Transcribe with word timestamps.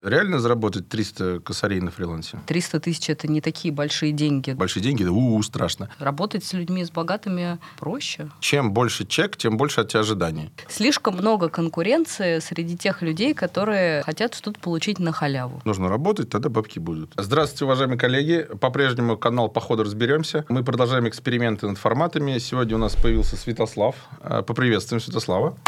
Реально 0.00 0.38
заработать 0.38 0.88
300 0.88 1.40
косарей 1.40 1.80
на 1.80 1.90
фрилансе? 1.90 2.38
300 2.46 2.78
тысяч– 2.78 3.10
это 3.10 3.26
не 3.26 3.40
такие 3.40 3.74
большие 3.74 4.12
деньги. 4.12 4.52
Большие 4.52 4.80
деньги? 4.80 5.02
Да 5.02 5.10
у-у, 5.10 5.42
страшно. 5.42 5.90
Работать 5.98 6.44
с 6.44 6.52
людьми, 6.52 6.84
с 6.84 6.90
богатыми 6.92 7.58
проще. 7.76 8.30
Чем 8.38 8.72
больше 8.72 9.04
чек, 9.04 9.36
тем 9.36 9.56
больше 9.56 9.80
от 9.80 9.88
тебя 9.88 10.00
ожиданий. 10.02 10.52
Слишком 10.68 11.16
много 11.16 11.48
конкуренции 11.48 12.38
среди 12.38 12.76
тех 12.76 13.02
людей, 13.02 13.34
которые 13.34 14.02
хотят 14.04 14.34
что-то 14.34 14.60
получить 14.60 15.00
на 15.00 15.10
халяву. 15.10 15.60
Нужно 15.64 15.88
работать, 15.88 16.30
тогда 16.30 16.48
бабки 16.48 16.78
будут. 16.78 17.12
Здравствуйте, 17.16 17.64
уважаемые 17.64 17.98
коллеги. 17.98 18.46
По-прежнему 18.60 19.16
канал 19.16 19.48
«По 19.48 19.60
ходу 19.60 19.82
разберемся». 19.82 20.44
Мы 20.48 20.62
продолжаем 20.62 21.08
эксперименты 21.08 21.66
над 21.66 21.76
форматами. 21.76 22.38
Сегодня 22.38 22.76
у 22.76 22.78
нас 22.78 22.94
появился 22.94 23.36
Святослав. 23.36 23.96
Э, 24.20 24.42
поприветствуем 24.42 25.00
Святослава. 25.00 25.58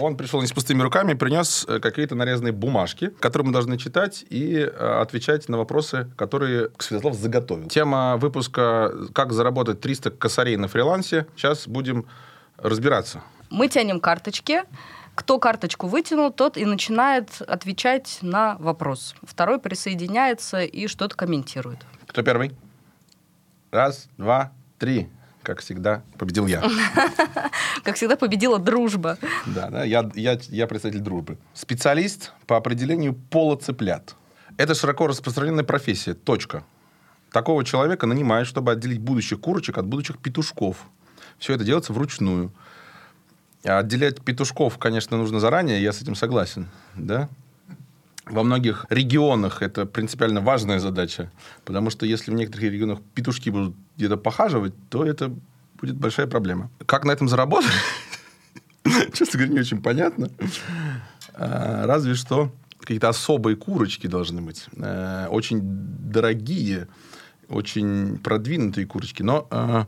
Он 0.00 0.16
пришел 0.16 0.40
не 0.40 0.46
с 0.46 0.52
пустыми 0.52 0.82
руками, 0.82 1.14
принес 1.14 1.64
э, 1.68 1.80
какие-то 1.80 2.14
нарезанные 2.14 2.52
бумажки, 2.52 3.10
которые 3.20 3.46
мы 3.46 3.52
должны 3.52 3.78
читать 3.78 4.24
и 4.30 4.56
э, 4.56 5.00
отвечать 5.00 5.48
на 5.48 5.58
вопросы, 5.58 6.10
которые 6.16 6.70
Святослав 6.78 7.14
заготовил. 7.14 7.68
Тема 7.68 8.16
выпуска 8.16 8.92
«Как 9.12 9.32
заработать 9.32 9.80
300 9.80 10.12
косарей 10.12 10.56
на 10.56 10.68
фрилансе». 10.68 11.26
Сейчас 11.36 11.66
будем 11.66 12.06
разбираться. 12.56 13.22
Мы 13.50 13.68
тянем 13.68 14.00
карточки. 14.00 14.62
Кто 15.14 15.38
карточку 15.40 15.88
вытянул, 15.88 16.30
тот 16.30 16.56
и 16.56 16.64
начинает 16.64 17.42
отвечать 17.42 18.18
на 18.22 18.56
вопрос. 18.60 19.16
Второй 19.22 19.58
присоединяется 19.58 20.62
и 20.62 20.86
что-то 20.86 21.16
комментирует. 21.16 21.78
Кто 22.06 22.22
первый? 22.22 22.52
Раз, 23.72 24.08
два, 24.16 24.52
три 24.78 25.08
как 25.42 25.60
всегда, 25.60 26.02
победил 26.18 26.46
я. 26.46 26.62
Как 27.84 27.96
всегда, 27.96 28.16
победила 28.16 28.58
дружба. 28.58 29.16
Да, 29.46 29.70
да, 29.70 29.84
я, 29.84 30.10
я, 30.14 30.38
я 30.48 30.66
представитель 30.66 31.00
дружбы. 31.00 31.38
Специалист 31.54 32.32
по 32.46 32.56
определению 32.56 33.14
пола 33.14 33.56
цыплят. 33.56 34.14
Это 34.58 34.74
широко 34.74 35.06
распространенная 35.06 35.64
профессия. 35.64 36.12
Точка. 36.12 36.64
Такого 37.32 37.64
человека 37.64 38.06
нанимают, 38.06 38.48
чтобы 38.48 38.72
отделить 38.72 39.00
будущих 39.00 39.40
курочек 39.40 39.78
от 39.78 39.86
будущих 39.86 40.18
петушков. 40.18 40.78
Все 41.38 41.54
это 41.54 41.64
делается 41.64 41.92
вручную. 41.92 42.52
А 43.64 43.78
отделять 43.78 44.22
петушков, 44.22 44.76
конечно, 44.78 45.16
нужно 45.16 45.40
заранее, 45.40 45.82
я 45.82 45.92
с 45.92 46.02
этим 46.02 46.14
согласен. 46.14 46.68
Да? 46.94 47.28
Во 48.30 48.42
многих 48.42 48.86
регионах 48.90 49.62
это 49.62 49.86
принципиально 49.86 50.40
важная 50.40 50.78
задача, 50.78 51.30
потому 51.64 51.90
что 51.90 52.06
если 52.06 52.30
в 52.30 52.34
некоторых 52.34 52.70
регионах 52.70 52.98
петушки 53.14 53.50
будут 53.50 53.74
где-то 53.96 54.16
похаживать, 54.16 54.74
то 54.90 55.04
это 55.04 55.32
будет 55.80 55.96
большая 55.96 56.26
проблема. 56.26 56.70
Как 56.86 57.04
на 57.04 57.12
этом 57.12 57.28
заработать? 57.28 57.70
Честно 59.12 59.38
говоря, 59.38 59.54
не 59.54 59.60
очень 59.60 59.82
понятно. 59.82 60.28
А, 61.34 61.86
разве 61.86 62.14
что 62.14 62.52
какие-то 62.80 63.08
особые 63.10 63.56
курочки 63.56 64.06
должны 64.06 64.40
быть. 64.40 64.66
Э, 64.76 65.26
очень 65.30 65.60
дорогие, 65.62 66.88
очень 67.48 68.18
продвинутые 68.18 68.86
курочки. 68.86 69.22
Но, 69.22 69.46
э, 69.50 69.84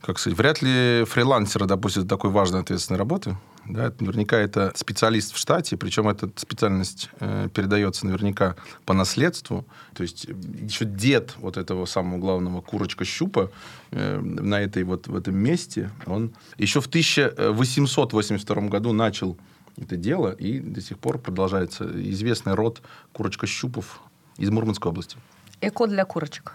как 0.00 0.18
сказать, 0.18 0.38
вряд 0.38 0.62
ли 0.62 1.04
фрилансера 1.04 1.66
допустят 1.66 2.08
такой 2.08 2.30
важной 2.30 2.60
ответственной 2.60 2.98
работы. 2.98 3.36
Да, 3.66 3.92
наверняка 4.00 4.38
это 4.38 4.72
специалист 4.74 5.32
в 5.32 5.36
штате, 5.36 5.76
причем 5.76 6.08
эта 6.08 6.30
специальность 6.36 7.10
э, 7.20 7.48
передается 7.54 8.06
наверняка 8.06 8.56
по 8.86 8.94
наследству. 8.94 9.66
То 9.94 10.02
есть 10.02 10.26
э, 10.28 10.32
еще 10.62 10.86
дед 10.86 11.34
вот 11.36 11.56
этого 11.56 11.84
самого 11.84 12.18
главного 12.18 12.62
курочка 12.62 13.04
щупа 13.04 13.52
э, 13.90 14.18
на 14.18 14.60
этой 14.60 14.82
вот 14.84 15.06
в 15.06 15.14
этом 15.14 15.36
месте, 15.36 15.90
он 16.06 16.32
еще 16.56 16.80
в 16.80 16.86
1882 16.86 18.62
году 18.62 18.92
начал 18.92 19.36
это 19.76 19.96
дело, 19.96 20.32
и 20.32 20.58
до 20.58 20.80
сих 20.80 20.98
пор 20.98 21.18
продолжается 21.18 21.84
известный 22.10 22.54
род 22.54 22.80
курочка 23.12 23.46
щупов 23.46 24.00
из 24.38 24.50
Мурманской 24.50 24.90
области. 24.90 25.16
Эко 25.60 25.86
для 25.86 26.04
курочек 26.06 26.54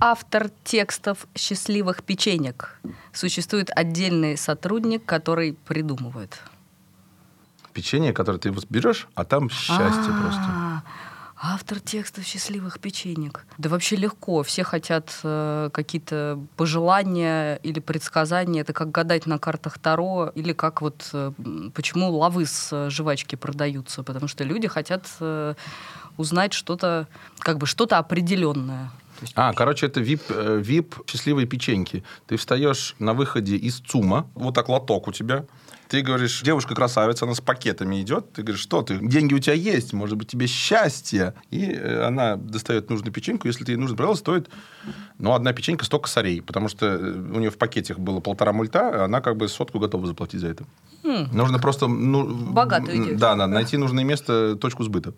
автор 0.00 0.50
текстов 0.64 1.26
счастливых 1.36 2.02
печенек. 2.02 2.80
Существует 3.12 3.70
отдельный 3.74 4.36
сотрудник, 4.36 5.04
который 5.04 5.54
придумывает. 5.66 6.40
Печенье, 7.72 8.12
которое 8.12 8.38
ты 8.38 8.52
берешь, 8.68 9.08
а 9.14 9.24
там 9.24 9.50
счастье 9.50 9.78
А-а-а. 9.78 10.20
просто. 10.20 10.82
Автор 11.40 11.78
текстов 11.78 12.24
счастливых 12.24 12.80
печенек. 12.80 13.46
Да 13.58 13.68
вообще 13.68 13.94
легко. 13.94 14.42
Все 14.42 14.64
хотят 14.64 15.20
э, 15.22 15.70
какие-то 15.72 16.40
пожелания 16.56 17.56
или 17.62 17.78
предсказания. 17.78 18.62
Это 18.62 18.72
как 18.72 18.90
гадать 18.90 19.26
на 19.26 19.38
картах 19.38 19.78
Таро. 19.78 20.32
Или 20.34 20.52
как 20.52 20.82
вот 20.82 21.08
э, 21.12 21.30
почему 21.74 22.10
лавы 22.10 22.44
с 22.44 22.70
э, 22.72 22.90
жвачки 22.90 23.36
продаются. 23.36 24.02
Потому 24.02 24.26
что 24.26 24.42
люди 24.42 24.66
хотят 24.66 25.06
э, 25.20 25.54
узнать 26.16 26.54
что-то, 26.54 27.06
как 27.38 27.58
бы 27.58 27.66
что-то 27.66 27.98
определенное. 27.98 28.90
Есть, 29.20 29.32
а, 29.36 29.52
короче, 29.52 29.86
это 29.86 30.00
VIP, 30.00 30.20
VIP 30.62 30.94
э, 30.98 31.02
счастливые 31.06 31.46
печеньки. 31.46 32.04
Ты 32.26 32.36
встаешь 32.36 32.94
на 32.98 33.14
выходе 33.14 33.56
из 33.56 33.80
ЦУМа, 33.80 34.28
вот 34.34 34.54
так 34.54 34.68
лоток 34.68 35.08
у 35.08 35.12
тебя, 35.12 35.44
ты 35.88 36.02
говоришь, 36.02 36.42
девушка 36.42 36.74
красавица, 36.74 37.24
она 37.24 37.34
с 37.34 37.40
пакетами 37.40 38.02
идет. 38.02 38.32
Ты 38.32 38.42
говоришь, 38.42 38.62
что 38.62 38.82
ты? 38.82 38.98
Деньги 39.00 39.34
у 39.34 39.38
тебя 39.38 39.54
есть, 39.54 39.92
может 39.92 40.16
быть, 40.16 40.28
тебе 40.28 40.46
счастье. 40.46 41.34
И 41.50 41.64
э, 41.64 42.04
она 42.04 42.36
достает 42.36 42.90
нужную 42.90 43.12
печеньку. 43.12 43.48
Если 43.48 43.64
ты 43.64 43.72
ей 43.72 43.76
нужно 43.76 43.96
правило, 43.96 44.14
стоит, 44.14 44.48
ну, 45.18 45.32
одна 45.32 45.52
печенька 45.52 45.84
100 45.84 45.98
косарей. 45.98 46.42
Потому 46.42 46.68
что 46.68 46.86
э, 46.86 47.12
у 47.12 47.38
нее 47.38 47.50
в 47.50 47.56
пакетах 47.56 47.98
было 47.98 48.20
полтора 48.20 48.52
мульта, 48.52 49.04
она 49.04 49.20
как 49.20 49.36
бы 49.36 49.48
сотку 49.48 49.78
готова 49.78 50.06
заплатить 50.06 50.40
за 50.40 50.48
это. 50.48 50.64
Хм. 51.04 51.28
Нужно 51.32 51.58
просто... 51.58 51.88
Ну, 51.88 52.52
Богатую 52.52 52.92
девушку. 52.92 53.18
Да, 53.18 53.34
надо 53.34 53.54
найти 53.54 53.78
нужное 53.78 54.04
место, 54.04 54.56
точку 54.56 54.84
сбыта. 54.84 55.14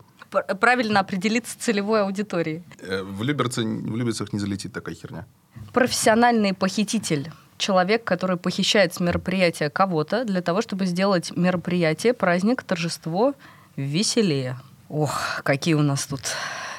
Правильно 0.61 1.01
определиться 1.01 1.59
целевой 1.59 2.03
аудиторией. 2.03 2.63
В, 3.03 3.25
Люберце, 3.25 3.63
в 3.63 3.97
Люберцах 3.97 4.33
не 4.33 4.39
залетит 4.39 4.73
такая 4.73 4.95
херня. 4.95 5.27
Профессиональный 5.73 6.55
похититель 6.55 7.33
человек, 7.61 8.03
который 8.03 8.37
похищает 8.37 8.93
с 8.95 9.01
мероприятия 9.01 9.71
кого-то 9.71 10.25
для 10.25 10.43
того, 10.43 10.63
чтобы 10.63 10.87
сделать 10.87 11.37
мероприятие, 11.37 12.15
праздник, 12.15 12.65
торжество 12.65 13.35
веселее. 13.77 14.59
Ох, 14.89 15.43
какие 15.45 15.75
у 15.75 15.83
нас 15.83 16.07
тут 16.07 16.23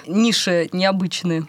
ниши 0.06 0.68
необычные. 0.74 1.46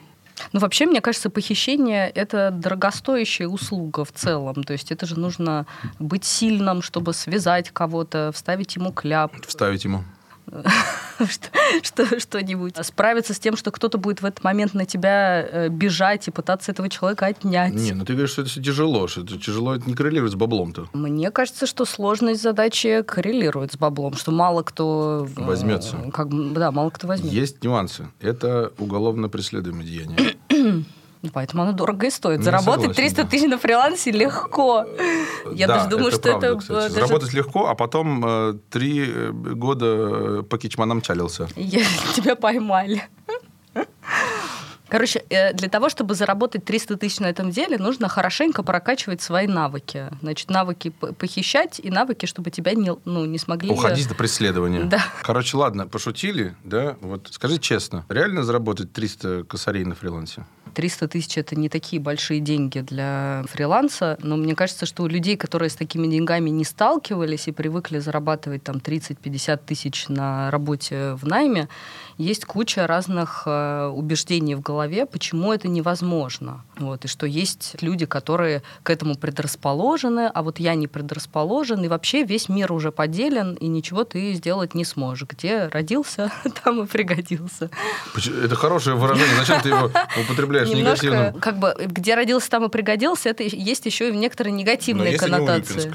Ну, 0.53 0.60
вообще, 0.60 0.87
мне 0.87 1.00
кажется, 1.00 1.31
похищение— 1.31 2.10
это 2.15 2.50
дорогостоящая 2.50 3.48
услуга 3.48 4.04
в 4.04 4.12
целом. 4.12 4.65
То 4.65 4.72
есть 4.72 4.92
это 4.92 5.06
же 5.06 5.19
нужно 5.19 5.66
быть 5.98 6.25
сильным, 6.25 6.82
чтобы 6.82 7.12
связать 7.12 7.71
кого-то, 7.71 8.32
вставить 8.34 8.76
ему 8.76 8.92
кляп. 8.92 9.32
Вставить 9.47 9.84
ему. 9.84 10.04
что, 11.83 12.21
что-нибудь. 12.21 12.77
Справиться 12.85 13.35
с 13.35 13.39
тем, 13.39 13.57
что 13.57 13.71
кто-то 13.71 13.99
будет 13.99 14.23
в 14.23 14.27
этот 14.27 14.45
момент 14.45 14.75
на 14.75 14.85
тебя 14.85 15.43
э, 15.43 15.69
бежать 15.69 16.29
и 16.29 16.31
пытаться 16.31 16.73
этого 16.73 16.89
человека 16.89 17.27
отнять. 17.27 17.73
Не, 17.75 17.93
ну 17.93 18.05
ты 18.05 18.13
говоришь, 18.13 18.33
что 18.33 18.43
это 18.43 18.51
тяжело, 18.51 19.09
что 19.09 19.23
это 19.23 19.39
тяжело, 19.39 19.75
это 19.75 19.89
не 19.89 19.95
коррелирует 19.95 20.33
с 20.33 20.37
баблом-то. 20.37 20.89
Мне 20.93 21.31
кажется, 21.31 21.67
что 21.67 21.85
сложность 21.85 22.43
задачи 22.43 23.03
коррелирует 23.03 23.73
с 23.73 23.77
баблом, 23.77 24.15
что 24.15 24.31
мало 24.31 24.63
кто... 24.63 25.27
Э, 25.37 25.43
Возьмется. 25.43 25.97
Как, 26.13 26.29
да, 26.53 26.71
мало 26.71 26.91
кто 26.91 27.07
возьмет. 27.07 27.33
Есть 27.33 27.65
нюансы. 27.65 28.09
Это 28.21 28.73
уголовно 28.79 29.29
преследуемое 29.29 29.84
деяние. 29.84 30.37
Ну, 31.22 31.31
поэтому 31.33 31.62
оно 31.62 31.72
дорого 31.72 32.06
и 32.06 32.10
стоит. 32.10 32.38
Не 32.38 32.44
Заработать 32.44 32.97
согласен, 32.97 33.03
300 33.03 33.22
да. 33.22 33.28
тысяч 33.28 33.49
на 33.49 33.59
фрилансе 33.59 34.10
легко. 34.10 34.84
Я 35.55 35.69
да, 35.69 35.77
даже 35.77 35.88
думаю, 35.88 36.09
это 36.09 36.16
что 36.16 36.28
правда, 36.31 36.47
это... 36.49 36.56
Кстати. 36.59 36.78
Даже... 36.81 36.94
Заработать 36.94 37.33
легко, 37.33 37.69
а 37.69 37.75
потом 37.77 38.25
э, 38.27 38.55
три 38.71 39.05
э, 39.06 39.31
года 39.31 39.87
э, 39.87 40.43
по 40.43 40.59
кичманам 40.59 41.00
чалился. 41.00 41.49
Если 41.55 42.12
тебя 42.15 42.34
поймали. 42.34 43.09
Короче, 44.93 45.25
э, 45.31 45.55
для 45.55 45.69
того, 45.69 45.88
чтобы 45.88 46.15
заработать 46.15 46.65
300 46.66 46.99
тысяч 46.99 47.21
на 47.21 47.27
этом 47.27 47.50
деле, 47.50 47.78
нужно 47.78 48.09
хорошенько 48.09 48.62
прокачивать 48.62 49.22
свои 49.22 49.47
навыки. 49.47 50.09
Значит, 50.21 50.50
навыки 50.50 50.91
похищать 50.91 51.81
и 51.83 51.89
навыки, 51.91 52.27
чтобы 52.27 52.50
тебя 52.50 52.75
не, 52.75 52.94
ну, 53.04 53.25
не 53.25 53.39
смогли... 53.39 53.71
Уходить 53.71 54.09
до 54.09 54.15
преследования. 54.15 54.84
Да. 54.84 55.03
Короче, 55.22 55.57
ладно, 55.57 55.86
пошутили, 55.86 56.54
да? 56.63 56.97
Вот 57.01 57.28
скажи 57.30 57.59
честно, 57.59 58.04
реально 58.10 58.42
заработать 58.42 58.92
300 58.92 59.45
косарей 59.45 59.84
на 59.84 59.95
фрилансе? 59.95 60.45
300 60.72 61.09
тысяч 61.09 61.39
это 61.39 61.57
не 61.57 61.69
такие 61.69 62.01
большие 62.01 62.41
деньги 62.41 62.80
для 62.80 63.45
фриланса, 63.48 64.19
но 64.22 64.36
мне 64.36 64.54
кажется, 64.54 64.86
что 64.86 65.03
у 65.03 65.07
людей, 65.07 65.36
которые 65.36 65.71
с 65.71 65.74
такими 65.74 66.07
деньгами 66.07 66.51
не 66.51 66.65
сталкивались 66.65 67.48
и 67.48 67.53
привыкли 67.53 67.98
зарабатывать 67.98 68.63
там 68.65 68.77
30-50 68.77 69.60
тысяч 69.66 70.09
на 70.09 70.51
работе 70.51 71.15
в 71.15 71.27
найме, 71.27 71.69
есть 72.19 72.45
куча 72.45 72.86
разных 72.86 73.45
э, 73.47 73.86
убеждений 73.86 74.54
в 74.54 74.60
голове, 74.60 75.07
почему 75.07 75.53
это 75.53 75.69
невозможно. 75.69 76.65
Вот, 76.78 77.04
и 77.04 77.09
что 77.09 77.27
есть 77.27 77.77
люди, 77.80 78.07
которые 78.07 78.63
к 78.83 78.91
этому 78.91 79.16
предрасположены, 79.16 80.30
а 80.33 80.42
вот 80.42 80.59
я 80.59 80.74
не 80.74 80.86
предрасположен, 80.86 81.83
и 81.84 81.89
вообще 81.89 82.24
весь 82.24 82.48
мир 82.48 82.72
уже 82.72 82.92
поделен, 82.92 83.54
и 83.54 83.66
ничего 83.66 84.04
ты 84.04 84.34
сделать 84.34 84.74
не 84.74 84.84
сможешь. 84.84 85.27
Где 85.28 85.69
родился, 85.69 86.30
там 86.65 86.83
и 86.83 86.86
пригодился. 86.86 87.71
Это 88.45 88.54
хорошее 88.57 88.97
выражение. 88.97 89.36
Зачем 89.39 89.60
ты 89.60 89.71
его 89.71 89.91
употребляешь 90.21 90.61
Немножко, 90.68 91.06
негативно? 91.06 91.41
Как 91.41 91.59
бы, 91.59 91.74
где 91.78 92.14
родился, 92.14 92.50
там 92.50 92.64
и 92.64 92.68
пригодился, 92.68 93.28
это 93.28 93.42
есть 93.42 93.86
еще 93.86 94.09
и 94.09 94.12
в 94.12 94.16
некоторые 94.16 94.53
негативные 94.53 95.18
коннотации. 95.18 95.94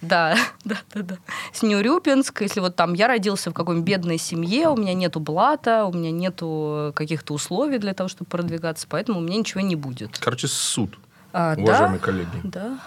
Да, 0.00 0.36
да, 0.64 0.76
да, 0.94 1.02
да. 1.02 1.16
С 1.52 1.62
Нюрюпинск, 1.62 2.42
если 2.42 2.60
вот 2.60 2.76
там 2.76 2.94
я 2.94 3.08
родился 3.08 3.50
в 3.50 3.54
какой-нибудь 3.54 3.86
бедной 3.86 4.18
семье, 4.18 4.68
у 4.68 4.76
меня 4.76 4.94
нету 4.94 5.20
блата, 5.20 5.84
у 5.84 5.92
меня 5.92 6.10
нету 6.10 6.92
каких-то 6.94 7.34
условий 7.34 7.78
для 7.78 7.94
того, 7.94 8.08
чтобы 8.08 8.28
продвигаться, 8.28 8.86
поэтому 8.88 9.18
у 9.18 9.22
меня 9.22 9.38
ничего 9.38 9.60
не 9.60 9.76
будет. 9.76 10.18
Короче, 10.18 10.48
суд, 10.48 10.98
А, 11.32 11.54
уважаемые 11.56 12.00
да, 12.00 12.04
коллеги. 12.04 12.40
Да, 12.44 12.78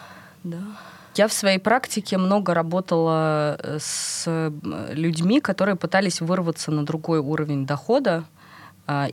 да. 0.44 0.60
Я 1.16 1.28
в 1.28 1.34
своей 1.34 1.58
практике 1.58 2.20
много 2.20 2.54
работала 2.54 3.58
э, 3.60 3.80
с 3.82 4.26
э, 4.28 4.52
людьми, 4.92 5.42
которые 5.42 5.76
пытались 5.76 6.22
вырваться 6.22 6.72
на 6.72 6.86
другой 6.86 7.18
уровень 7.18 7.66
дохода 7.66 8.24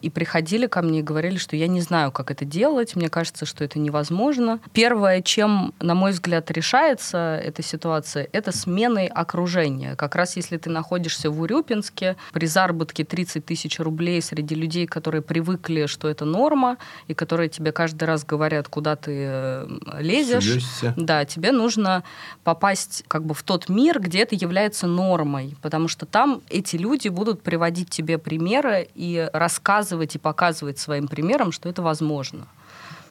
и 0.01 0.11
приходили 0.11 0.67
ко 0.67 0.83
мне 0.83 1.01
и 1.01 1.03
говорили, 1.03 1.37
что 1.37 1.57
я 1.57 1.67
не 1.67 1.81
знаю, 1.81 2.13
как 2.13 2.31
это 2.31 2.45
делать, 2.45 2.95
мне 2.95 3.09
кажется, 3.09 3.45
что 3.45 3.65
это 3.65 3.79
невозможно. 3.79 4.61
Первое, 4.73 5.21
чем, 5.21 5.75
на 5.81 5.95
мой 5.95 6.13
взгляд, 6.13 6.51
решается 6.51 7.41
эта 7.43 7.63
ситуация, 7.63 8.29
это 8.33 8.53
сменой 8.53 9.07
окружения. 9.07 9.97
Как 9.97 10.15
раз 10.15 10.37
если 10.37 10.59
ты 10.59 10.71
находишься 10.71 11.31
в 11.31 11.41
Урюпинске 11.41 12.17
при 12.33 12.47
заработке 12.47 13.05
30 13.05 13.45
тысяч 13.45 13.81
рублей 13.81 14.23
среди 14.23 14.55
людей, 14.55 14.87
которые 14.87 15.23
привыкли, 15.23 15.87
что 15.87 16.09
это 16.09 16.25
норма, 16.25 16.77
и 17.09 17.15
которые 17.15 17.49
тебе 17.49 17.73
каждый 17.73 18.05
раз 18.05 18.25
говорят, 18.25 18.69
куда 18.69 18.95
ты 18.95 19.13
э, 19.13 19.67
лезешь, 19.99 20.45
Суёшься. 20.45 20.95
да, 20.97 21.25
тебе 21.25 21.51
нужно 21.51 22.05
попасть 22.45 23.05
как 23.09 23.25
бы 23.25 23.35
в 23.35 23.43
тот 23.43 23.69
мир, 23.69 24.01
где 24.01 24.21
это 24.21 24.37
является 24.37 24.87
нормой, 24.87 25.57
потому 25.63 25.89
что 25.89 26.07
там 26.07 26.43
эти 26.49 26.77
люди 26.77 27.09
будут 27.09 27.43
приводить 27.43 27.91
тебе 27.91 28.19
примеры 28.19 28.89
и 28.95 29.29
рассказывать 29.33 29.64
и 30.15 30.19
показывать 30.19 30.79
своим 30.79 31.09
примером, 31.09 31.53
что 31.53 31.69
это 31.69 31.83
возможно. 31.83 32.47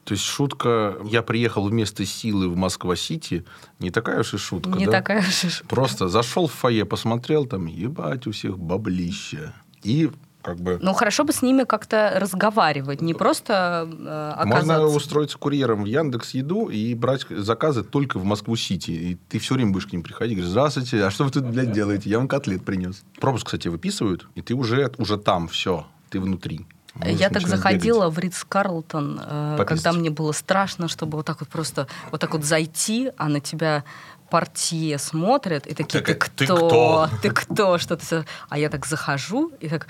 То 0.03 0.13
есть 0.13 0.23
шутка 0.23 0.97
«я 1.05 1.21
приехал 1.21 1.67
вместо 1.67 2.05
силы 2.05 2.49
в 2.49 2.57
Москва-Сити» 2.57 3.45
не 3.79 3.89
такая 3.89 4.19
уж 4.19 4.33
и 4.33 4.37
шутка, 4.37 4.77
Не 4.77 4.85
да? 4.85 4.91
такая 4.91 5.19
уж 5.19 5.43
и 5.45 5.49
шутка. 5.49 5.67
Просто 5.67 6.09
зашел 6.09 6.47
в 6.47 6.51
фойе, 6.51 6.85
посмотрел, 6.85 7.45
там, 7.45 7.67
ебать, 7.67 8.27
у 8.27 8.31
всех 8.31 8.59
баблища. 8.59 9.53
И 9.81 10.11
как 10.41 10.57
бы... 10.59 10.77
Ну, 10.81 10.93
хорошо 10.93 11.23
бы 11.23 11.31
с 11.31 11.41
ними 11.41 11.63
как-то 11.63 12.13
разговаривать, 12.17 13.01
не 13.01 13.13
просто 13.13 13.87
э, 13.89 14.33
оказаться... 14.35 14.73
Можно 14.73 14.95
устроиться 14.95 15.37
курьером 15.37 15.83
в 15.83 15.85
Яндекс 15.85 16.31
Еду 16.31 16.67
и 16.67 16.93
брать 16.95 17.25
заказы 17.29 17.83
только 17.83 18.19
в 18.19 18.25
Москву-Сити. 18.25 18.91
И 18.91 19.15
ты 19.29 19.39
все 19.39 19.55
время 19.55 19.71
будешь 19.71 19.87
к 19.87 19.93
ним 19.93 20.03
приходить, 20.03 20.35
говоришь, 20.35 20.51
здравствуйте, 20.51 21.03
а 21.05 21.11
что 21.11 21.23
вы 21.23 21.31
тут, 21.31 21.45
блядь, 21.45 21.71
делаете? 21.71 22.09
Я 22.09 22.17
вам 22.17 22.27
котлет 22.27 22.65
принес. 22.65 23.03
Пропуск, 23.21 23.45
кстати, 23.45 23.69
выписывают, 23.69 24.27
и 24.35 24.41
ты 24.41 24.53
уже, 24.53 24.91
уже 24.97 25.17
там, 25.17 25.47
все, 25.47 25.87
ты 26.13 26.19
внутри. 26.19 26.65
Можешь 26.93 27.19
Я 27.19 27.29
так 27.29 27.47
заходила 27.47 28.09
в 28.09 28.19
Ридс 28.19 28.43
Карлтон, 28.43 29.19
э, 29.19 29.65
когда 29.67 29.91
мне 29.91 30.11
было 30.11 30.31
страшно, 30.31 30.87
чтобы 30.87 31.17
вот 31.17 31.25
так 31.25 31.39
вот 31.39 31.49
просто 31.49 31.87
вот 32.11 32.21
так 32.21 32.33
вот 32.33 32.43
зайти, 32.43 33.11
а 33.17 33.29
на 33.29 33.39
тебя 33.39 33.83
портье 34.29 34.99
смотрят 34.99 35.65
и 35.65 35.73
такие, 35.73 36.03
ты 36.03 36.13
Так, 36.13 36.29
ты 36.29 36.45
кто? 36.45 36.67
кто?» 36.67 37.09
Ты 37.21 37.31
кто? 37.31 37.77
Что 37.79 37.95
ты... 37.97 38.05
со-?» 38.05 38.25
А 38.49 38.59
я 38.59 38.69
так 38.69 38.85
захожу 38.85 39.51
и 39.59 39.69
так 39.69 39.87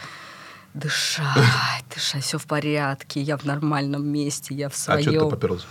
дышать, 0.73 1.25
дышать, 1.93 2.23
все 2.23 2.37
в 2.37 2.45
порядке, 2.45 3.21
я 3.21 3.35
в 3.35 3.43
нормальном 3.43 4.05
месте, 4.05 4.55
я 4.55 4.69
в 4.69 4.73
бегать. 4.73 4.97
А 4.97 5.01
что 5.01 5.11
ты 5.11 5.37
своем. 5.37 5.61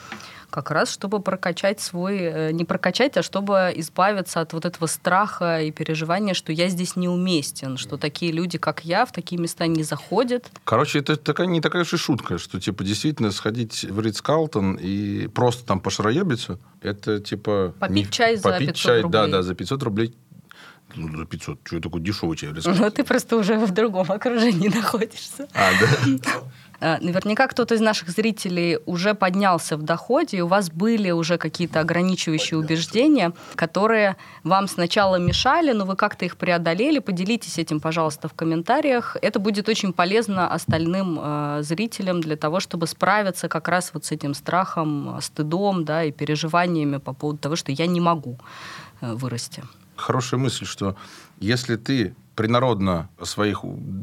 Как 0.53 0.71
раз, 0.71 0.91
чтобы 0.93 1.21
прокачать 1.21 1.81
свой... 1.81 2.19
э, 2.21 2.53
Не 2.53 2.67
прокачать, 2.67 3.17
а 3.17 3.23
чтобы 3.23 3.73
избавиться 3.77 4.41
от 4.43 4.53
вот 4.53 4.67
этого 4.67 4.87
страха 4.87 5.63
и 5.63 5.71
переживания, 5.71 6.35
что 6.35 6.53
я 6.53 6.69
здесь 6.69 6.95
неуместен, 6.95 7.79
что 7.79 7.97
такие 7.97 8.33
люди, 8.33 8.59
как 8.59 8.85
я, 8.85 9.07
в 9.07 9.13
такие 9.13 9.41
места 9.41 9.67
не 9.67 9.83
заходят. 9.83 10.51
Короче, 10.65 10.99
это 10.99 11.17
такая, 11.17 11.47
не 11.47 11.63
такая 11.63 11.83
уж 11.83 11.95
и 11.95 11.97
шутка, 11.97 12.37
что, 12.37 12.61
типа, 12.61 12.85
действительно 12.85 13.31
сходить 13.31 13.85
в 13.85 13.99
Ридс 14.01 14.21
Карлтон 14.21 14.75
и 14.75 15.27
просто 15.29 15.65
там 15.65 15.81
пошароебиться, 15.81 16.59
это, 16.83 17.19
типа... 17.19 17.75
Попить 17.81 18.11
чай 18.11 18.37
за 18.37 18.43
попить 18.51 18.69
500 18.69 18.77
чай, 18.77 18.97
Да, 18.99 19.03
рублей. 19.23 19.33
да, 19.33 19.43
за 19.43 19.55
500 19.55 19.83
рублей. 19.83 20.15
Ну, 20.95 21.17
за 21.17 21.25
500. 21.25 21.61
Что 21.65 21.81
такой 21.81 22.03
дешевый 22.03 22.37
чай? 22.37 22.53
Ридс 22.53 22.67
Ну, 22.67 22.91
ты 22.91 23.03
просто 23.05 23.39
уже 23.39 23.57
в 23.59 23.71
другом 23.73 24.13
окружении 24.13 24.69
находишься. 24.75 25.49
А, 25.55 25.71
да? 25.81 26.19
А, 26.83 26.99
Наверняка 27.01 27.47
кто-то 27.47 27.77
из 27.77 27.81
наших 27.81 28.09
зрителей 28.11 28.79
уже 28.87 29.15
поднялся 29.15 29.77
в 29.77 29.83
доходе, 29.83 30.39
и 30.39 30.41
у 30.41 30.49
вас 30.49 30.69
были 30.69 31.13
уже 31.13 31.39
какие-то 31.39 31.79
ограничивающие 31.79 32.59
убеждения, 32.59 33.33
которые 33.55 34.17
вам 34.43 34.67
сначала 34.67 35.17
мешали, 35.17 35.73
но 35.73 35.85
вы 35.85 35.95
как-то 35.95 36.25
их 36.25 36.37
преодолели. 36.37 36.99
Поделитесь 36.99 37.59
этим, 37.59 37.79
пожалуйста, 37.79 38.29
в 38.29 38.35
комментариях. 38.35 39.17
Это 39.23 39.39
будет 39.39 39.69
очень 39.69 39.93
полезно 39.93 40.53
остальным 40.53 41.21
э, 41.23 41.59
зрителям 41.63 42.21
для 42.21 42.37
того, 42.37 42.59
чтобы 42.59 42.89
справиться 42.89 43.49
как 43.49 43.69
раз 43.69 43.93
вот 43.95 44.05
с 44.05 44.11
этим 44.11 44.35
страхом, 44.35 45.19
стыдом 45.21 45.85
да, 45.85 46.03
и 46.03 46.11
переживаниями 46.11 46.97
по 46.97 47.13
поводу 47.13 47.39
того, 47.39 47.55
что 47.57 47.71
я 47.71 47.87
не 47.87 48.01
могу 48.01 48.39
э, 49.01 49.15
вырасти. 49.15 49.63
Хорошая 49.95 50.41
мысль, 50.41 50.67
что 50.67 50.97
если 51.39 51.77
ты 51.77 52.17
принародно 52.35 53.09
о 53.19 53.25
своих 53.25 53.63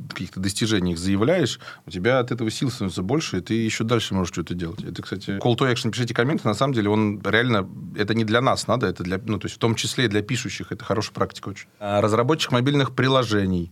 каких-то 0.09 0.39
достижениях 0.39 0.97
заявляешь, 0.97 1.59
у 1.85 1.91
тебя 1.91 2.19
от 2.19 2.31
этого 2.31 2.51
сил 2.51 2.69
становится 2.69 3.01
больше, 3.01 3.37
и 3.37 3.41
ты 3.41 3.53
еще 3.53 3.83
дальше 3.83 4.13
можешь 4.13 4.33
что-то 4.33 4.53
делать. 4.53 4.83
Это, 4.83 5.01
кстати, 5.01 5.31
call 5.31 5.57
to 5.57 5.71
action, 5.71 5.91
пишите 5.91 6.13
комменты, 6.13 6.47
на 6.47 6.53
самом 6.53 6.73
деле 6.73 6.89
он 6.89 7.21
реально, 7.23 7.67
это 7.95 8.13
не 8.13 8.25
для 8.25 8.41
нас 8.41 8.67
надо, 8.67 8.87
это 8.87 9.03
для, 9.03 9.19
ну, 9.23 9.39
то 9.39 9.45
есть 9.45 9.55
в 9.55 9.59
том 9.59 9.75
числе 9.75 10.05
и 10.05 10.07
для 10.07 10.21
пишущих, 10.21 10.71
это 10.71 10.83
хорошая 10.85 11.13
практика 11.13 11.49
очень. 11.49 11.67
А 11.79 12.01
Разработчик 12.01 12.51
мобильных 12.51 12.95
приложений. 12.95 13.71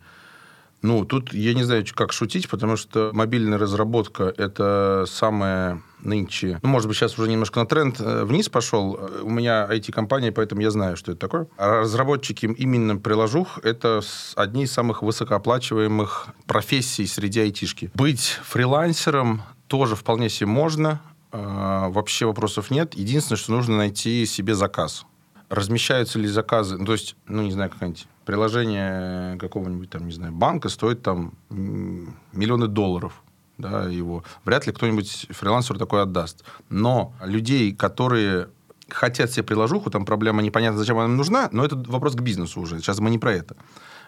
Ну, 0.81 1.06
тут 1.06 1.33
я 1.33 1.53
не 1.53 1.63
знаю, 1.63 1.83
как 1.95 2.13
шутить, 2.13 2.50
потому 2.50 2.77
что 2.77 3.09
мобильная 3.13 3.57
разработка– 3.57 4.33
это 4.38 5.06
самое 5.07 5.81
нынче... 6.01 6.59
Ну, 6.62 6.69
может 6.69 6.88
быть, 6.88 6.97
сейчас 6.97 7.18
уже 7.18 7.29
немножко 7.29 7.59
на 7.59 7.65
тренд 7.65 8.00
э, 8.00 8.24
вниз 8.24 8.47
пошел. 8.50 9.00
У 9.24 9.29
меня 9.29 9.68
IT-компания, 9.69 10.31
поэтому 10.31 10.62
я 10.62 10.69
знаю, 10.69 10.95
что 10.95 11.12
это 11.12 11.19
такое. 11.19 11.47
А 11.57 11.81
разработчики 11.81 12.45
именно 12.45 12.97
приложух– 12.97 13.59
это 13.63 14.01
одни 14.35 14.63
из 14.63 14.71
самых 14.71 15.01
высокооплачиваемых 15.01 16.27
профессий 16.45 17.07
среди 17.07 17.39
айтишки. 17.41 17.91
Быть 17.95 18.39
фрилансером 18.44 19.41
тоже 19.68 19.95
вполне 19.95 20.29
себе 20.29 20.47
можно. 20.47 21.01
Э, 21.31 21.88
Вообще 21.89 22.27
вопросов 22.27 22.69
нет. 22.69 22.94
Единственное, 22.94 23.38
что 23.38 23.51
нужно 23.51 23.77
найти 23.77 24.25
себе 24.25 24.53
заказ 24.53 25.06
размещаются 25.50 26.19
ли 26.19 26.27
заказы, 26.27 26.77
ну, 26.77 26.85
то 26.85 26.91
есть, 26.94 27.15
ну, 27.25 27.41
не 27.44 27.51
знаю, 27.51 27.69
какое-нибудь 27.69 28.07
приложение 28.27 29.38
какого-нибудь 29.38 29.89
там, 29.89 30.06
не 30.06 30.12
знаю, 30.12 30.33
банка 30.33 30.68
стоит 30.68 31.01
там 31.01 31.31
миллионы 31.50 32.68
долларов, 32.68 33.24
да, 33.57 33.88
его. 33.88 34.25
Вряд 34.44 34.68
ли 34.68 34.74
кто-нибудь 34.74 35.27
фрилансер 35.29 35.79
такой 35.79 36.01
отдаст. 36.01 36.44
Но 36.69 37.13
людей, 37.24 37.74
которые 37.74 38.50
хотят 38.89 39.31
себе 39.31 39.44
приложуху, 39.44 39.89
там 39.89 40.03
проблема 40.03 40.41
непонятно, 40.41 40.77
зачем 40.77 40.97
она 40.97 41.06
им 41.06 41.15
нужна, 41.15 41.47
но 41.53 41.63
это 41.63 41.77
вопрос 41.77 42.15
к 42.15 42.21
бизнесу 42.21 42.59
уже. 42.59 42.79
Сейчас 42.79 43.00
мы 43.00 43.09
не 43.12 43.18
про 43.18 43.31
это. 43.31 43.56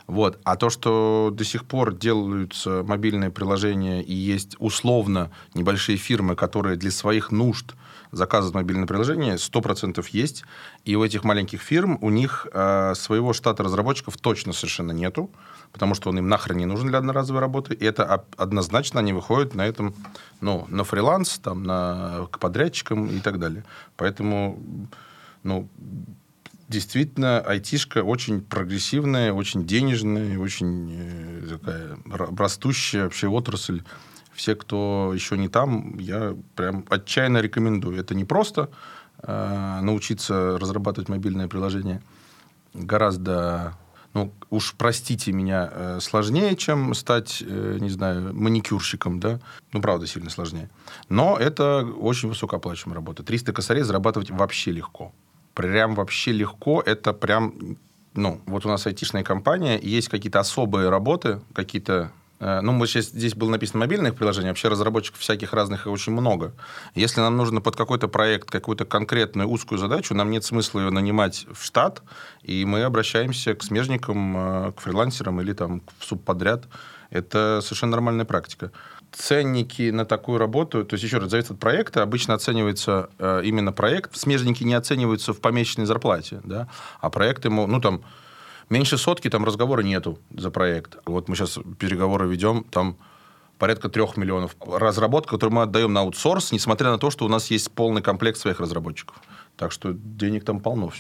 Вот. 0.06 0.38
А 0.44 0.58
то, 0.58 0.70
что 0.70 1.32
до 1.34 1.46
сих 1.46 1.64
пор 1.64 1.96
делаются 1.96 2.84
мобильные 2.84 3.30
приложения 3.30 4.04
и 4.04 4.14
есть 4.14 4.58
условно 4.60 5.32
небольшие 5.54 5.98
фирмы, 5.98 6.36
которые 6.36 6.76
для 6.76 6.92
своих 6.92 7.32
нужд 7.32 7.74
заказывают 8.12 8.56
мобильное 8.56 8.88
приложение, 8.88 9.36
100% 9.36 10.06
есть. 10.12 10.44
И 10.86 10.96
у 10.96 11.04
этих 11.04 11.24
маленьких 11.24 11.62
фирм, 11.62 11.98
у 12.02 12.10
них 12.10 12.48
э, 12.52 12.94
своего 12.96 13.34
штата 13.34 13.64
разработчиков 13.64 14.18
точно 14.18 14.54
совершенно 14.54 14.92
нету, 14.92 15.30
потому 15.72 15.96
что 15.96 16.10
он 16.10 16.18
им 16.18 16.28
нахрен 16.28 16.58
не 16.58 16.66
нужен 16.66 16.88
для 16.88 16.98
одноразовой 16.98 17.42
работы. 17.42 17.74
И 17.74 17.86
это 17.86 18.26
однозначно 18.38 19.00
они 19.00 19.14
выходят 19.14 19.56
на 19.56 19.66
этом, 19.66 19.94
ну, 20.42 20.66
на 20.70 20.84
фриланс, 20.84 21.40
там, 21.40 21.64
на, 21.64 22.28
к 22.32 22.40
подрядчикам 22.40 23.08
и 23.08 23.20
так 23.20 23.40
далее. 23.40 23.64
Поэтому, 23.96 24.60
ну, 25.44 25.70
действительно, 26.68 27.40
айтишка 27.42 28.04
очень 28.04 28.42
прогрессивная, 28.42 29.34
очень 29.34 29.66
денежная, 29.66 30.38
очень 30.40 30.92
э, 30.94 31.58
такая 31.58 31.96
ра- 32.06 32.36
растущая 32.38 33.04
вообще 33.04 33.28
отрасль. 33.28 33.84
Все, 34.40 34.56
кто 34.56 35.12
еще 35.14 35.38
не 35.38 35.50
там, 35.50 35.98
я 36.00 36.34
прям 36.56 36.86
отчаянно 36.90 37.40
рекомендую. 37.40 38.00
Это 38.00 38.16
не 38.16 38.24
просто 38.24 38.70
э, 39.22 39.80
научиться 39.82 40.58
разрабатывать 40.58 41.10
мобильное 41.10 41.50
приложение. 41.50 42.02
Гораздо, 42.74 43.74
ну, 44.14 44.32
уж 44.50 44.76
простите 44.78 45.34
меня, 45.34 45.70
э, 45.70 46.00
сложнее, 46.00 46.56
чем 46.56 46.94
стать, 46.94 47.44
э, 47.46 47.80
не 47.82 47.90
знаю, 47.90 48.34
маникюрщиком, 48.34 49.20
да? 49.20 49.42
Ну, 49.74 49.82
правда, 49.82 50.08
сильно 50.08 50.30
сложнее. 50.30 50.70
Но 51.10 51.36
это 51.36 51.86
очень 52.00 52.30
высокооплачивааемая 52.30 52.96
работа. 52.96 53.24
300 53.24 53.52
косарей 53.52 53.84
зарабатывать 53.84 54.32
вообще 54.32 54.72
легко. 54.72 55.12
Прям 55.54 55.96
вообще 55.96 56.32
легко. 56.32 56.82
Это 56.86 57.12
прям, 57.12 57.76
ну, 58.14 58.40
вот 58.46 58.66
у 58.66 58.70
нас 58.70 58.88
айтишная 58.88 59.24
компания, 59.24 59.78
есть 59.84 60.08
какие-то 60.08 60.40
особые 60.40 60.88
работы, 60.88 61.42
какие-то 61.54 62.14
ну, 62.40 62.72
мы 62.72 62.88
сейчас 62.88 63.08
здесь 63.08 63.36
было 63.36 63.50
написано 63.50 63.80
мобильных 63.80 64.16
приложений, 64.16 64.50
вообще 64.50 64.70
разработчиков 64.70 65.20
всяких 65.20 65.54
разных 65.54 65.88
очень 65.88 66.14
много. 66.14 66.54
Если 66.96 67.20
нам 67.20 67.36
нужно 67.36 67.60
под 67.60 67.76
какой-то 67.76 68.08
проект, 68.08 68.50
какую-то 68.50 68.86
конкретную 68.86 69.50
узкую 69.50 69.78
задачу, 69.78 70.14
нам 70.14 70.32
нет 70.32 70.46
смысла 70.46 70.80
ее 70.80 70.90
нанимать 70.90 71.46
в 71.52 71.64
штат, 71.64 72.02
и 72.42 72.64
мы 72.66 72.84
обращаемся 72.84 73.56
к 73.56 73.64
смежникам, 73.64 74.38
э, 74.38 74.72
к 74.72 74.82
фрилансерам 74.82 75.42
или 75.42 75.54
там 75.54 75.82
в 75.98 76.06
субподряд. 76.06 76.66
Это 77.10 77.60
совершенно 77.62 77.92
нормальная 77.92 78.26
практика. 78.26 78.72
Ценники 79.12 79.90
на 79.90 80.06
такую 80.06 80.38
работу, 80.38 80.86
то 80.86 80.94
есть, 80.94 81.04
еще 81.04 81.18
раз, 81.18 81.32
зависит 81.32 81.52
от 81.52 81.60
проекта, 81.60 82.04
обычно 82.04 82.36
оценивается 82.36 83.10
э, 83.18 83.42
именно 83.44 83.72
проект. 83.72 84.16
Смежники 84.16 84.64
не 84.64 84.76
оцениваются 84.76 85.34
в 85.34 85.42
помесячной 85.42 85.86
зарплате, 85.86 86.40
да, 86.44 86.68
а 87.02 87.10
проекты, 87.10 87.50
ну, 87.50 87.82
там, 87.82 88.04
Меньше 88.70 88.98
сотки 88.98 89.30
там 89.30 89.46
разговора 89.46 89.82
нету 89.82 90.20
за 90.32 90.52
проект. 90.52 90.98
Вот 91.06 91.28
мы 91.28 91.36
сейчас 91.36 91.60
переговоры 91.80 92.28
ведем, 92.28 92.64
там 92.64 92.98
порядка 93.58 93.90
трех 93.90 94.16
миллионов. 94.18 94.56
Разработка, 94.66 95.32
которую 95.32 95.56
мы 95.56 95.64
отдаем 95.64 95.92
на 95.92 96.02
аутсорс, 96.02 96.52
несмотря 96.52 96.92
на 96.92 96.98
то, 96.98 97.10
что 97.10 97.26
у 97.26 97.30
нас 97.30 97.52
есть 97.52 97.72
полный 97.72 98.02
комплект 98.02 98.38
своих 98.38 98.60
разработчиков. 98.60 99.18
Так 99.58 99.72
что 99.72 99.92
денег 99.94 100.46
там 100.46 100.60
полно. 100.60 100.92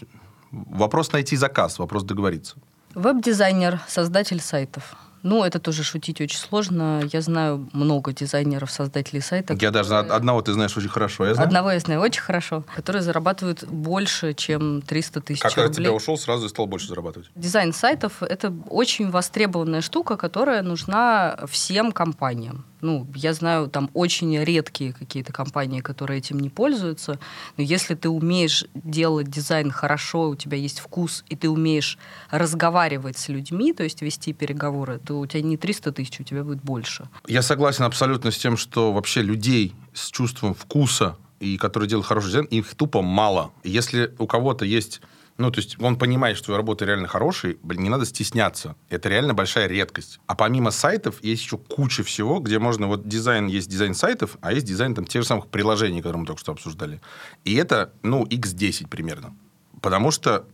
Вопрос 0.51 1.11
найти 1.11 1.35
заказ, 1.35 1.79
вопрос 1.79 2.03
договориться. 2.03 2.57
Веб-дизайнер, 2.95 3.79
создатель 3.87 4.41
сайтов. 4.41 4.95
Ну, 5.23 5.43
это 5.43 5.59
тоже 5.59 5.83
шутить 5.83 6.21
очень 6.21 6.37
сложно. 6.37 7.01
Я 7.11 7.21
знаю 7.21 7.69
много 7.73 8.13
дизайнеров, 8.13 8.71
создателей 8.71 9.21
сайтов. 9.21 9.61
Я 9.61 9.71
даже 9.71 9.97
одного 9.97 10.41
ты 10.41 10.53
знаешь 10.53 10.75
очень 10.77 10.89
хорошо. 10.89 11.25
Я 11.25 11.33
знаю. 11.33 11.47
Одного 11.47 11.71
я 11.71 11.79
знаю 11.79 12.01
очень 12.01 12.21
хорошо, 12.21 12.63
которые 12.75 13.01
зарабатывают 13.01 13.63
больше, 13.65 14.33
чем 14.33 14.81
300 14.81 15.21
тысяч 15.21 15.41
как 15.41 15.51
рублей. 15.55 15.67
Как 15.67 15.75
тебя 15.75 15.91
ушел, 15.91 16.17
сразу 16.17 16.45
и 16.45 16.49
стал 16.49 16.67
больше 16.67 16.87
зарабатывать. 16.87 17.29
Дизайн 17.35 17.73
сайтов— 17.73 18.13
это 18.23 18.53
очень 18.69 19.09
востребованная 19.09 19.81
штука, 19.81 20.17
которая 20.17 20.61
нужна 20.61 21.39
всем 21.47 21.91
компаниям. 21.91 22.65
Ну, 22.81 23.07
я 23.15 23.33
знаю, 23.33 23.67
там 23.67 23.89
очень 23.93 24.37
редкие 24.37 24.93
какие-то 24.93 25.33
компании, 25.33 25.81
которые 25.81 26.19
этим 26.19 26.39
не 26.39 26.49
пользуются. 26.49 27.19
Но 27.57 27.63
если 27.63 27.95
ты 27.95 28.09
умеешь 28.09 28.65
делать 28.73 29.29
дизайн 29.29 29.71
хорошо, 29.71 30.29
у 30.29 30.35
тебя 30.35 30.57
есть 30.57 30.79
вкус, 30.79 31.23
и 31.29 31.35
ты 31.35 31.49
умеешь 31.49 31.97
разговаривать 32.29 33.17
с 33.17 33.29
людьми, 33.29 33.73
то 33.73 33.83
есть 33.83 34.01
вести 34.01 34.33
переговоры, 34.33 34.99
то 34.99 35.19
у 35.19 35.25
тебя 35.25 35.41
не 35.41 35.57
300 35.57 35.91
тысяч, 35.91 36.19
у 36.19 36.23
тебя 36.23 36.43
будет 36.43 36.63
больше. 36.63 37.09
Я 37.27 37.41
согласен 37.41 37.83
абсолютно 37.83 38.31
с 38.31 38.37
тем, 38.37 38.57
что 38.57 38.91
вообще 38.93 39.21
людей 39.21 39.73
с 39.93 40.09
чувством 40.09 40.53
вкуса 40.53 41.17
и 41.39 41.57
которые 41.57 41.89
делают 41.89 42.07
хороший 42.07 42.27
дизайн, 42.27 42.45
их 42.45 42.75
тупо 42.75 43.01
мало. 43.01 43.51
Если 43.63 44.13
у 44.19 44.27
кого-то 44.27 44.65
есть 44.65 45.01
ну, 45.39 45.51
то 45.51 45.61
есть 45.61 45.81
он 45.81 45.97
понимает, 45.97 46.35
что 46.35 46.55
работа 46.57 46.83
реально 46.83 47.07
хорошая, 47.07 47.55
блин, 47.63 47.83
не 47.83 47.89
надо 47.89 48.05
стесняться. 48.05 48.75
Это 48.89 49.07
реально 49.07 49.33
большая 49.33 49.67
редкость. 49.67 50.19
А 50.27 50.35
помимо 50.35 50.69
сайтов 50.69 51.23
есть 51.23 51.43
еще 51.43 51.57
куча 51.57 52.03
всего, 52.03 52.39
где 52.39 52.59
можно... 52.59 52.87
Вот 52.87 53.07
дизайн, 53.07 53.47
есть 53.47 53.69
дизайн 53.69 53.93
сайтов, 53.93 54.37
а 54.41 54.51
есть 54.51 54.65
дизайн 54.65 54.93
там 54.93 55.05
тех 55.05 55.21
же 55.21 55.27
самых 55.29 55.47
приложений, 55.47 56.01
которые 56.01 56.19
мы 56.19 56.25
только 56.27 56.41
что 56.41 56.51
обсуждали. 56.51 56.99
И 57.45 57.55
это, 57.55 57.93
ну, 58.03 58.25
x10 58.25 58.89
примерно. 58.89 59.33
Потому 59.81 60.11
что, 60.11 60.45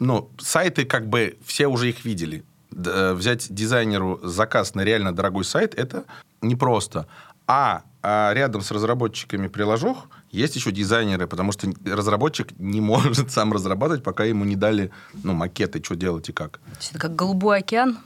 ну, 0.00 0.28
сайты 0.38 0.86
как 0.86 1.08
бы 1.08 1.38
все 1.46 1.68
уже 1.68 1.90
их 1.90 2.04
видели. 2.04 2.42
Д- 2.72 3.12
взять 3.14 3.46
дизайнеру 3.48 4.18
заказ 4.24 4.74
на 4.74 4.80
реально 4.80 5.14
дорогой 5.14 5.44
сайт, 5.44 5.72
это 5.76 6.04
непросто. 6.40 7.06
А, 7.46 7.84
а 8.02 8.32
рядом 8.34 8.62
с 8.62 8.72
разработчиками 8.72 9.46
приложух 9.46 10.08
есть 10.32 10.56
еще 10.56 10.72
дизайнеры, 10.72 11.26
потому 11.26 11.52
что 11.52 11.70
разработчик 11.84 12.58
не 12.58 12.80
может 12.80 13.30
сам 13.30 13.52
разрабатывать, 13.52 14.02
пока 14.02 14.24
ему 14.24 14.44
не 14.44 14.56
дали 14.56 14.90
ну, 15.22 15.34
макеты, 15.34 15.82
что 15.84 15.94
делать 15.94 16.28
и 16.28 16.32
как. 16.32 16.60
Это 16.90 16.98
как 16.98 17.14
голубой 17.14 17.58
океан? 17.58 17.98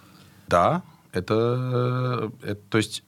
Да, 0.49 0.83
это, 1.13 2.31
это 2.43 2.61
то 2.69 2.79
есть 2.79 3.05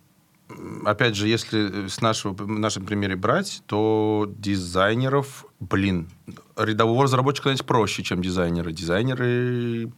опять 0.85 1.15
же, 1.15 1.29
если 1.29 1.89
с 1.89 2.01
нашего, 2.01 2.47
нашем 2.47 2.87
примере 2.87 3.17
брать, 3.17 3.63
то 3.67 4.33
дизайнеров, 4.39 5.47
блин, 5.61 6.09
рядового 6.57 7.05
разработчика, 7.05 7.49
знаете, 7.49 7.65
проще, 7.65 8.03
чем 8.03 8.23
дизайнеры. 8.23 8.73
Дизайнеры 8.73 9.93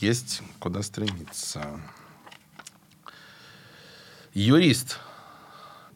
есть 0.00 0.42
куда 0.58 0.82
стремиться. 0.82 1.80
Юрист. 4.34 4.98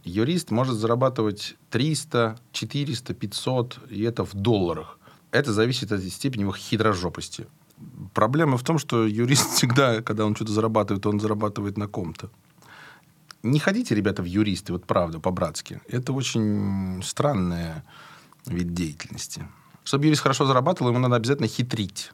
Юрист 0.03 0.51
может 0.51 0.75
зарабатывать 0.77 1.57
300, 1.71 2.37
400, 2.53 3.15
500, 3.15 3.79
и 3.91 4.03
это 4.03 4.25
в 4.25 4.35
долларах. 4.35 4.99
Это 5.31 5.53
зависит 5.53 5.93
от 5.93 6.03
степени 6.03 6.43
его 6.43 6.53
хитрожопости. 6.53 7.47
Проблема 8.13 8.57
в 8.57 8.63
том, 8.63 8.79
что 8.79 9.07
юрист 9.07 9.51
всегда, 9.57 10.03
когда 10.03 10.27
он 10.27 10.35
что-то 10.35 10.53
зарабатывает, 10.53 11.07
он 11.07 11.21
зарабатывает 11.21 11.77
на 11.77 11.87
ком-то. 11.87 12.31
Не 13.43 13.59
ходите, 13.59 13.95
ребята, 13.95 14.23
в 14.23 14.27
юристы, 14.27 14.73
вот 14.73 14.87
правда, 14.87 15.21
по-братски. 15.21 15.81
Это 15.89 16.13
очень 16.13 17.03
странная 17.05 17.85
вид 18.47 18.75
деятельности. 18.75 19.47
Чтобы 19.85 20.07
юрист 20.07 20.23
хорошо 20.23 20.47
зарабатывал, 20.47 20.91
ему 20.91 20.99
надо 20.99 21.17
обязательно 21.17 21.47
хитрить. 21.47 22.13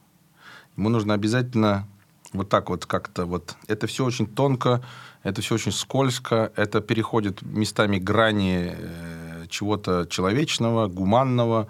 Ему 0.76 0.88
нужно 0.88 1.14
обязательно 1.14 1.88
вот 2.32 2.48
так 2.48 2.70
вот 2.70 2.86
как-то 2.86 3.26
вот. 3.26 3.54
Это 3.66 3.86
все 3.86 4.04
очень 4.04 4.26
тонко, 4.26 4.82
это 5.22 5.42
все 5.42 5.54
очень 5.56 5.72
скользко, 5.72 6.52
это 6.56 6.80
переходит 6.80 7.42
местами 7.42 7.98
грани 7.98 8.74
э, 8.76 9.46
чего-то 9.48 10.06
человечного, 10.08 10.86
гуманного, 10.88 11.68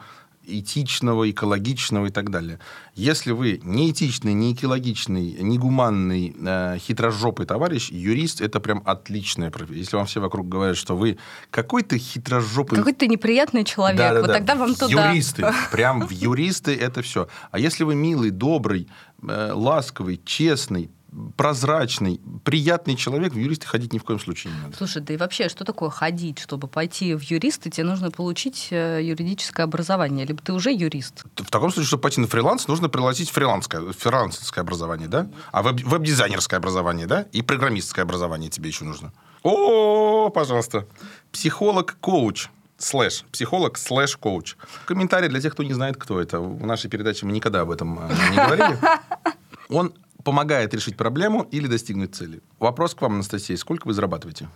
этичного, 0.58 1.30
экологичного 1.30 2.06
и 2.06 2.10
так 2.10 2.30
далее. 2.30 2.58
Если 2.94 3.32
вы 3.32 3.60
не 3.62 3.90
этичный, 3.90 4.34
не 4.34 4.52
экологичный, 4.52 5.36
не 5.40 5.58
гуманный, 5.58 6.34
э, 6.38 6.78
хитрожопый 6.78 7.46
товарищ, 7.46 7.90
юрист– 7.90 8.40
это 8.42 8.60
прям 8.60 8.82
отличная 8.84 9.50
профессия. 9.50 9.80
Если 9.80 9.96
вам 9.96 10.06
все 10.06 10.20
вокруг 10.20 10.48
говорят, 10.48 10.76
что 10.76 10.96
вы 10.96 11.18
какой-то 11.50 11.98
хитрожопый... 11.98 12.78
Какой-то 12.78 13.06
неприятный 13.06 13.64
человек, 13.64 13.98
да, 13.98 14.12
да, 14.12 14.20
вот 14.20 14.26
да. 14.26 14.32
тогда 14.34 14.54
вам 14.54 14.74
туда. 14.74 15.10
Юристы, 15.10 15.46
прям 15.72 16.06
в 16.06 16.10
юристы 16.10 16.74
это 16.74 17.02
все. 17.02 17.28
А 17.50 17.58
если 17.58 17.84
вы 17.84 17.94
милый, 17.94 18.30
добрый, 18.30 18.88
э, 19.22 19.52
ласковый, 19.54 20.20
честный, 20.24 20.90
прозрачный, 21.36 22.20
приятный 22.44 22.96
человек, 22.96 23.32
в 23.32 23.36
юристы 23.36 23.66
ходить 23.66 23.92
ни 23.92 23.98
в 23.98 24.04
коем 24.04 24.20
случае 24.20 24.52
не 24.52 24.60
надо. 24.60 24.76
Слушай, 24.76 25.02
да 25.02 25.14
и 25.14 25.16
вообще, 25.16 25.48
что 25.48 25.64
такое 25.64 25.90
ходить? 25.90 26.38
Чтобы 26.38 26.68
пойти 26.68 27.14
в 27.14 27.22
юристы, 27.22 27.70
тебе 27.70 27.84
нужно 27.84 28.10
получить 28.10 28.68
э, 28.70 29.00
юридическое 29.02 29.64
образование, 29.64 30.24
либо 30.24 30.42
ты 30.42 30.52
уже 30.52 30.72
юрист. 30.72 31.24
В 31.36 31.50
таком 31.50 31.70
случае, 31.70 31.88
чтобы 31.88 32.02
пойти 32.02 32.20
на 32.20 32.26
фриланс, 32.26 32.68
нужно 32.68 32.88
приложить 32.88 33.30
фрилансское, 33.30 33.92
фрилансерское 33.92 34.62
образование, 34.62 35.08
да? 35.08 35.28
А 35.52 35.62
веб- 35.62 35.84
веб-дизайнерское 35.84 36.58
образование, 36.58 37.06
да? 37.06 37.22
И 37.32 37.42
программистское 37.42 38.04
образование 38.04 38.50
тебе 38.50 38.68
еще 38.68 38.84
нужно. 38.84 39.12
О, 39.42 40.30
пожалуйста. 40.30 40.86
Психолог-коуч 41.32 42.48
слэш, 42.78 43.24
психолог 43.32 43.78
слэш 43.78 44.16
коуч. 44.16 44.56
Комментарий 44.86 45.28
для 45.28 45.40
тех, 45.40 45.52
кто 45.52 45.62
не 45.62 45.72
знает, 45.72 45.96
кто 45.96 46.20
это. 46.20 46.40
В 46.40 46.64
нашей 46.66 46.88
передаче 46.90 47.26
мы 47.26 47.32
никогда 47.32 47.62
об 47.62 47.70
этом 47.70 47.98
э, 47.98 48.12
не 48.30 48.36
говорили. 48.36 48.78
Он 49.68 49.92
помогает 50.24 50.74
решить 50.74 50.96
проблему 50.96 51.42
или 51.50 51.66
достигнуть 51.66 52.14
цели. 52.14 52.40
Вопрос 52.58 52.94
к 52.94 53.02
вам, 53.02 53.14
Анастасия. 53.14 53.56
Сколько 53.56 53.86
вы 53.86 53.94
зарабатываете? 53.94 54.48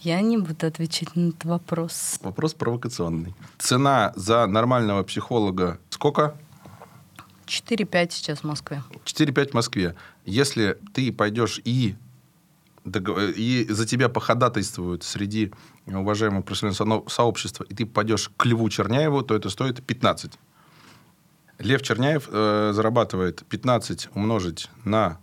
Я 0.00 0.20
не 0.20 0.36
буду 0.36 0.66
отвечать 0.66 1.16
на 1.16 1.30
этот 1.30 1.44
вопрос. 1.44 2.18
Вопрос 2.22 2.52
провокационный. 2.52 3.34
Цена 3.58 4.12
за 4.16 4.46
нормального 4.46 5.02
психолога 5.02 5.78
сколько? 5.88 6.36
4-5 7.46 8.10
сейчас 8.10 8.40
в 8.40 8.44
Москве. 8.44 8.82
4-5 9.04 9.50
в 9.50 9.54
Москве. 9.54 9.94
Если 10.26 10.78
ты 10.92 11.10
пойдешь 11.12 11.60
и, 11.64 11.96
и 12.84 13.66
за 13.70 13.86
тебя 13.86 14.10
походатайствуют 14.10 15.04
среди 15.04 15.52
уважаемого 15.86 16.42
профессионального 16.42 17.08
сообщества, 17.08 17.64
и 17.64 17.74
ты 17.74 17.86
пойдешь 17.86 18.30
к 18.36 18.44
Льву 18.44 18.68
Черняеву, 18.68 19.22
то 19.22 19.34
это 19.34 19.48
стоит 19.48 19.82
15. 19.82 20.32
Лев 21.58 21.82
Черняев 21.82 22.28
э, 22.30 22.72
зарабатывает 22.74 23.44
15 23.48 24.08
умножить 24.14 24.70
на 24.84 25.18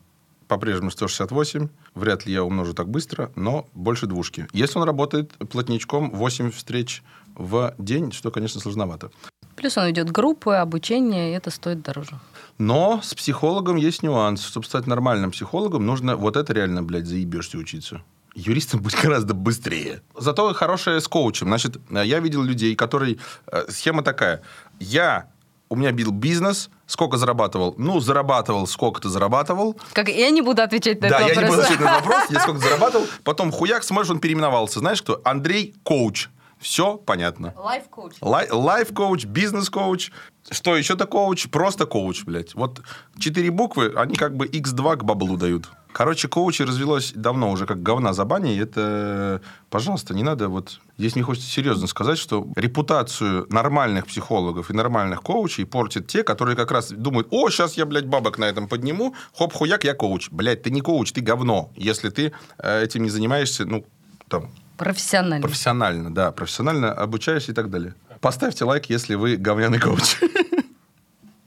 по-прежнему 0.47 0.91
168. 0.91 1.69
Вряд 1.95 2.25
ли 2.25 2.33
я 2.33 2.43
умножу 2.43 2.73
так 2.73 2.89
быстро, 2.89 3.31
но 3.35 3.67
больше 3.73 4.05
двушки. 4.05 4.47
Если 4.51 4.77
он 4.77 4.85
работает 4.85 5.31
плотничком 5.49 6.11
8 6.11 6.51
встреч 6.51 7.03
в 7.35 7.73
день, 7.77 8.11
что, 8.11 8.31
конечно, 8.31 8.59
сложновато. 8.59 9.11
Плюс 9.55 9.77
он 9.77 9.89
идет 9.91 10.11
группы, 10.11 10.55
обучение, 10.55 11.31
и 11.31 11.35
это 11.35 11.51
стоит 11.51 11.81
дороже. 11.81 12.19
Но 12.57 12.99
с 13.01 13.13
психологом 13.13 13.77
есть 13.77 14.03
нюанс. 14.03 14.43
Чтобы 14.43 14.65
стать 14.65 14.87
нормальным 14.87 15.31
психологом, 15.31 15.85
нужно 15.85 16.15
вот 16.15 16.35
это 16.35 16.51
реально, 16.53 16.83
блядь, 16.83 17.05
заебешься 17.05 17.57
учиться. 17.57 18.01
Юристом 18.35 18.81
быть 18.81 18.95
гораздо 19.01 19.33
быстрее. 19.33 20.01
Зато 20.17 20.53
хорошее 20.53 20.99
с 20.99 21.07
коучем. 21.07 21.47
Значит, 21.47 21.77
я 21.89 22.19
видел 22.19 22.43
людей, 22.43 22.75
которые... 22.75 23.17
Э, 23.47 23.65
схема 23.69 24.03
такая. 24.03 24.41
Я 24.79 25.30
у 25.71 25.75
меня 25.77 25.93
был 25.93 26.11
бизнес, 26.11 26.69
сколько 26.85 27.15
зарабатывал? 27.15 27.75
Ну, 27.77 28.01
зарабатывал, 28.01 28.67
сколько 28.67 28.99
ты 28.99 29.07
зарабатывал. 29.07 29.79
Как, 29.93 30.09
я 30.09 30.29
не 30.29 30.41
буду 30.41 30.61
отвечать 30.61 31.01
на 31.01 31.07
да, 31.07 31.21
этот 31.21 31.37
вопрос. 31.37 31.55
Да, 31.55 31.63
я 31.63 31.69
не 31.69 31.77
буду 31.77 31.77
отвечать 31.77 31.79
на 31.79 31.85
этот 31.85 32.05
вопрос, 32.05 32.23
я 32.29 32.39
сколько 32.41 32.59
зарабатывал. 32.59 33.07
Потом 33.23 33.51
хуяк, 33.53 33.83
смотришь, 33.83 34.11
он 34.11 34.19
переименовался. 34.19 34.79
Знаешь 34.79 35.01
кто? 35.01 35.21
Андрей 35.23 35.73
Коуч. 35.83 36.27
Все 36.59 36.97
понятно. 36.97 37.55
Лайф-коуч. 37.57 38.17
Лайф-коуч, 38.21 39.25
бизнес-коуч. 39.25 40.11
Что 40.49 40.75
еще 40.75 40.95
то 40.95 41.07
коуч? 41.07 41.49
Просто 41.49 41.85
коуч, 41.85 42.23
блядь. 42.25 42.53
Вот 42.53 42.81
четыре 43.17 43.49
буквы, 43.49 43.93
они 43.95 44.15
как 44.15 44.35
бы 44.35 44.45
x2 44.47 44.97
к 44.97 45.03
баблу 45.03 45.37
дают. 45.37 45.69
Короче, 45.93 46.27
коучи 46.27 46.61
развелось 46.63 47.11
давно 47.13 47.51
уже 47.51 47.65
как 47.65 47.83
говна 47.83 48.13
за 48.13 48.25
баней. 48.25 48.59
Это, 48.59 49.41
пожалуйста, 49.69 50.13
не 50.13 50.23
надо 50.23 50.49
вот... 50.49 50.79
Здесь 50.97 51.15
мне 51.15 51.23
хочется 51.23 51.49
серьезно 51.49 51.87
сказать, 51.87 52.17
что 52.17 52.47
репутацию 52.55 53.47
нормальных 53.49 54.07
психологов 54.07 54.69
и 54.69 54.73
нормальных 54.73 55.21
коучей 55.21 55.65
портят 55.65 56.07
те, 56.07 56.23
которые 56.23 56.55
как 56.55 56.71
раз 56.71 56.89
думают, 56.89 57.27
о, 57.31 57.49
сейчас 57.49 57.73
я, 57.75 57.85
блядь, 57.85 58.05
бабок 58.05 58.37
на 58.37 58.45
этом 58.45 58.67
подниму, 58.67 59.15
хоп-хуяк, 59.37 59.83
я 59.83 59.93
коуч. 59.93 60.29
Блядь, 60.31 60.63
ты 60.63 60.69
не 60.69 60.81
коуч, 60.81 61.11
ты 61.11 61.21
говно, 61.21 61.71
если 61.75 62.09
ты 62.09 62.33
э, 62.57 62.83
этим 62.83 63.03
не 63.03 63.09
занимаешься, 63.09 63.65
ну, 63.65 63.85
там, 64.27 64.51
Профессионально. 64.81 65.41
Профессионально, 65.43 66.13
да. 66.13 66.31
Профессионально 66.31 66.91
обучаешься 66.91 67.51
и 67.51 67.55
так 67.55 67.69
далее. 67.69 67.93
Поставьте 68.19 68.65
лайк, 68.65 68.85
если 68.89 69.13
вы 69.13 69.35
говняный 69.35 69.79
коуч. 69.79 70.17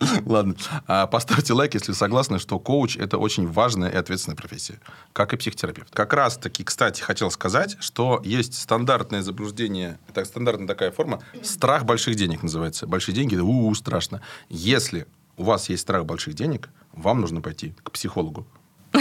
Ладно. 0.27 0.55
А 0.87 1.07
поставьте 1.07 1.53
лайк, 1.53 1.75
если 1.75 1.93
согласны, 1.93 2.39
что 2.39 2.59
коуч– 2.59 2.97
это 2.99 3.19
очень 3.19 3.47
важная 3.47 3.91
и 3.91 3.97
ответственная 3.97 4.37
профессия, 4.37 4.81
как 5.13 5.33
и 5.33 5.37
психотерапевт. 5.37 5.91
Как 5.91 6.13
раз-таки, 6.13 6.65
кстати, 6.65 7.03
хотел 7.03 7.31
сказать, 7.31 7.77
что 7.81 8.21
есть 8.25 8.55
стандартное 8.55 9.23
заблуждение, 9.23 9.99
так, 10.13 10.27
стандартная 10.27 10.69
такая 10.69 10.91
форма, 10.91 11.23
страх 11.43 11.85
больших 11.85 12.17
денег 12.17 12.43
называется. 12.43 12.87
Большие 12.87 13.15
деньги– 13.15 13.35
это 13.37 13.45
у-у, 13.45 13.75
страшно. 13.75 14.21
Если 14.49 15.07
у 15.37 15.45
вас 15.45 15.69
есть 15.69 15.83
страх 15.83 16.05
больших 16.05 16.35
денег, 16.35 16.69
вам 16.93 17.21
нужно 17.21 17.41
пойти 17.41 17.75
к 17.83 17.91
психологу. 17.91 18.47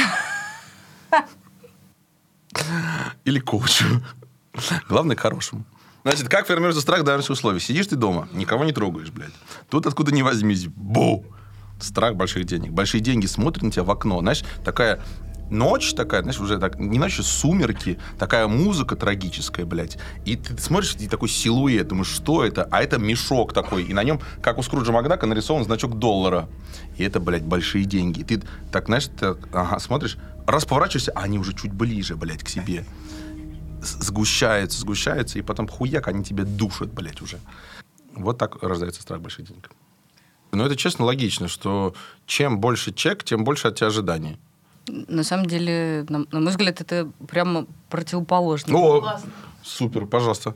Или 3.26 3.40
коучу. 3.40 3.86
Главное, 4.88 5.16
к 5.16 5.20
хорошему. 5.20 5.66
Значит, 6.04 6.28
как 6.28 6.48
формируется 6.48 6.82
страх 6.82 7.02
в 7.02 7.04
данных 7.04 7.30
условиях? 7.30 7.64
Сидишь 7.64 7.88
ты 7.88 7.96
дома, 7.96 8.28
никого 8.34 8.66
не 8.66 8.74
трогаешь, 8.74 9.10
блядь. 9.10 9.34
Тут 9.70 9.88
откуда 9.88 10.12
не 10.12 10.22
возьмись, 10.22 10.68
бу! 10.68 11.26
Страх 11.80 12.16
больших 12.16 12.46
денег. 12.46 12.72
Большие 12.72 13.02
деньги 13.02 13.26
смотрят 13.26 13.64
на 13.64 13.72
тебя 13.72 13.84
в 13.84 13.92
окно. 13.92 14.20
Знаешь, 14.20 14.44
такая 14.64 15.02
ночь 15.50 15.94
такая, 15.94 16.22
знаешь, 16.22 16.40
уже 16.40 16.58
так, 16.58 16.80
не 16.80 17.00
ночь, 17.00 17.20
а 17.20 17.24
сумерки, 17.24 18.00
такая 18.18 18.48
музыка 18.48 18.96
трагическая, 18.96 19.66
блядь. 19.66 19.98
И 20.26 20.36
ты 20.36 20.58
смотришь, 20.58 20.96
и 21.00 21.08
такой 21.08 21.30
силуэт, 21.30 21.88
думаешь, 21.88 22.08
что 22.08 22.44
это? 22.44 22.68
А 22.72 22.82
это 22.82 22.98
мешок 22.98 23.54
такой, 23.54 23.84
и 23.84 23.94
на 23.94 24.04
нем, 24.04 24.20
как 24.42 24.58
у 24.58 24.64
Скруджа 24.64 24.92
Макдака, 24.92 25.26
нарисован 25.26 25.64
значок 25.64 26.00
доллара. 26.00 26.50
И 26.98 27.04
это, 27.04 27.20
блядь, 27.20 27.44
большие 27.44 27.86
деньги. 27.86 28.22
И 28.22 28.24
ты 28.24 28.42
так, 28.72 28.88
знаешь, 28.88 29.08
ты, 29.08 29.36
ага, 29.54 29.80
смотришь, 29.80 30.18
раз 30.48 30.66
поворачиваешься, 30.66 31.12
а 31.16 31.22
они 31.22 31.40
уже 31.40 31.54
чуть 31.54 31.72
ближе, 31.72 32.16
блядь, 32.16 32.44
к 32.44 32.50
себе. 32.50 32.86
Сгущаются, 33.84 34.80
сгущаются, 34.80 35.40
и 35.40 35.42
потом 35.42 35.68
хуяк, 35.68 36.08
они 36.08 36.24
тебя 36.24 36.44
душат, 36.46 36.94
блядь, 36.94 37.22
уже. 37.22 37.40
Вот 38.16 38.38
так 38.38 38.62
рождается 38.64 39.02
страх 39.02 39.22
больших 39.22 39.48
денег. 39.48 39.70
Но 40.52 40.66
это 40.66 40.76
честно 40.76 41.06
логично, 41.06 41.48
что 41.48 41.94
чем 42.26 42.60
больше 42.60 42.94
чек, 42.94 43.24
тем 43.24 43.44
больше 43.44 43.68
от 43.68 43.76
тебя 43.76 43.88
ожиданий. 43.88 44.38
На 44.88 45.24
самом 45.24 45.48
деле, 45.48 46.06
на, 46.10 46.26
на 46.32 46.40
мой 46.40 46.50
взгляд, 46.50 46.82
это 46.82 47.12
прямо 47.28 47.66
противоположно. 47.90 48.78
О, 48.78 49.20
супер, 49.64 50.06
пожалуйста. 50.06 50.56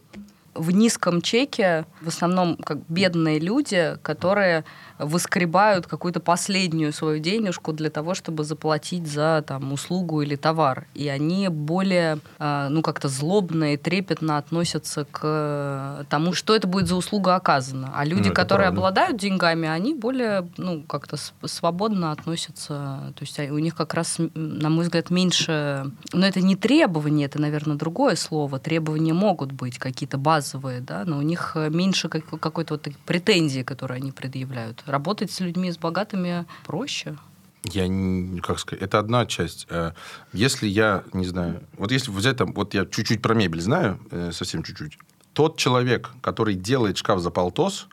В 0.58 0.72
низком 0.72 1.22
чеке 1.22 1.86
в 2.02 2.08
основном 2.08 2.58
как 2.58 2.80
бедные 2.90 3.40
люди, 3.40 3.98
которые 4.02 4.64
выскребают 5.00 5.86
какую-то 5.88 6.20
последнюю 6.20 6.92
свою 6.92 7.20
денежку 7.20 7.72
для 7.74 7.90
того, 7.90 8.16
чтобы 8.16 8.44
заплатить 8.44 9.08
за 9.08 9.44
там, 9.46 9.72
услугу 9.72 10.22
или 10.22 10.36
товар. 10.36 10.88
И 10.96 11.08
они 11.08 11.50
более, 11.50 12.20
э, 12.40 12.68
ну, 12.70 12.82
как-то 12.82 13.08
злобно 13.08 13.74
и 13.74 13.78
трепетно 13.78 14.38
относятся 14.38 15.06
к 15.10 16.06
тому, 16.10 16.34
что 16.34 16.56
это 16.56 16.68
будет 16.68 16.88
за 16.88 16.96
услуга 16.96 17.36
оказана. 17.36 17.92
А 17.96 18.06
люди, 18.06 18.30
Ну, 18.30 18.34
которые 18.34 18.68
правда. 18.68 18.80
обладают 18.80 19.18
деньгами, 19.18 19.68
они 19.68 19.94
более, 19.94 20.50
ну, 20.58 20.82
как-то 20.84 21.18
свободно 21.46 22.12
относятся. 22.12 23.14
То 23.16 23.22
есть 23.22 23.40
а, 23.40 23.44
у 23.54 23.60
них 23.60 23.76
как 23.76 23.94
раз, 23.94 24.18
на 24.34 24.70
мой 24.70 24.86
взгляд, 24.86 25.10
меньше... 25.12 25.92
Но 26.14 26.26
это 26.26 26.42
не 26.42 26.56
требования, 26.56 27.26
это, 27.26 27.40
наверное, 27.40 27.76
другое 27.78 28.16
слово. 28.16 28.60
Требования 28.60 29.14
могут 29.14 29.52
быть 29.52 29.78
какие-то 29.78 30.18
базовые, 30.18 30.47
да, 30.56 31.04
но 31.06 31.18
у 31.18 31.22
них 31.22 31.52
э, 31.56 31.70
меньше 31.70 32.10
как- 32.10 32.40
какой-то 32.40 32.76
вот 32.76 32.88
претензии, 33.06 33.64
которые 33.64 33.98
они 33.98 34.12
предъявляют. 34.12 34.84
Работать 34.86 35.32
с 35.32 35.40
людьми, 35.40 35.72
с 35.72 35.78
богатыми 35.78 36.46
проще. 36.66 37.18
Я 37.64 37.88
не, 37.88 38.40
как 38.40 38.60
сказать, 38.60 38.82
это 38.84 39.00
одна 39.00 39.26
часть. 39.26 39.68
Э, 39.70 39.92
Если 40.34 40.68
я, 40.68 41.04
не 41.14 41.26
знаю, 41.26 41.62
вот 41.78 41.92
если 41.92 42.12
взять 42.12 42.38
там, 42.38 42.54
вот 42.54 42.74
я 42.74 42.86
чуть-чуть 42.86 43.22
про 43.22 43.34
мебель 43.34 43.62
знаю, 43.62 44.00
э, 44.12 44.32
совсем 44.32 44.64
чуть-чуть. 44.64 44.98
Тот 45.34 45.58
человек, 45.58 46.10
который 46.22 46.56
делает 46.56 46.98
шкаф 46.98 47.20
за 47.20 47.30
полтос, 47.30 47.88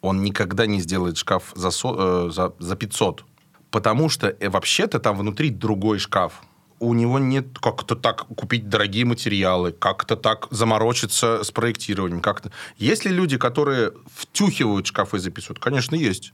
он 0.00 0.22
никогда 0.22 0.66
не 0.66 0.80
сделает 0.80 1.16
шкаф 1.18 1.52
за, 1.56 1.70
со- 1.70 2.26
э, 2.28 2.30
за, 2.32 2.52
за 2.58 2.76
500. 2.76 3.24
Потому 3.70 4.08
что 4.08 4.28
э, 4.28 4.48
вообще-то 4.48 4.98
там 4.98 5.16
внутри 5.18 5.50
другой 5.50 5.98
шкаф. 5.98 6.42
У 6.80 6.94
него 6.94 7.18
нет 7.18 7.58
как-то 7.60 7.96
так 7.96 8.26
купить 8.26 8.68
дорогие 8.68 9.04
материалы, 9.04 9.72
как-то 9.72 10.16
так 10.16 10.46
заморочиться 10.50 11.42
с 11.42 11.50
проектированием. 11.50 12.20
Как-то. 12.20 12.52
Есть 12.76 13.04
ли 13.04 13.10
люди, 13.10 13.36
которые 13.36 13.92
втюхивают 14.14 14.86
шкафы 14.86 15.18
за 15.18 15.30
500? 15.30 15.58
Конечно, 15.58 15.96
есть. 15.96 16.32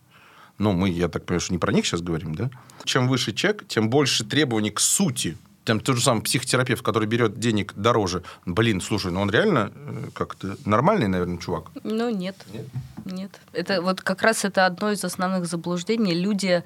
Ну, 0.59 0.73
мы, 0.73 0.91
я 0.91 1.09
так 1.09 1.25
понимаю, 1.25 1.41
что 1.41 1.53
не 1.53 1.59
про 1.59 1.73
них 1.73 1.87
сейчас 1.87 2.01
говорим, 2.01 2.35
да? 2.35 2.51
Чем 2.85 3.09
выше 3.09 3.33
чек, 3.33 3.67
тем 3.67 3.91
больше 3.91 4.25
требований 4.25 4.71
к 4.71 4.81
сути. 4.81 5.37
Там 5.65 5.81
тот 5.81 5.97
же 5.97 6.03
самый 6.03 6.23
психотерапевт, 6.23 6.83
который 6.83 7.09
берет 7.09 7.41
денег 7.41 7.73
дороже. 7.75 8.23
Блин, 8.45 8.81
слушай, 8.81 9.11
ну 9.11 9.23
он 9.23 9.31
реально 9.31 9.73
э, 9.75 10.11
как-то 10.13 10.57
нормальный, 10.67 11.09
наверное, 11.09 11.39
чувак. 11.39 11.71
Ну, 11.83 12.11
нет. 12.11 12.37
Нет? 12.53 12.67
Нет. 13.05 13.41
Это 13.53 13.81
вот 13.81 14.03
как 14.03 14.23
раз 14.23 14.45
это 14.45 14.67
одно 14.67 14.93
из 14.93 15.03
основных 15.05 15.47
заблуждений. 15.47 16.15
Люди, 16.15 16.63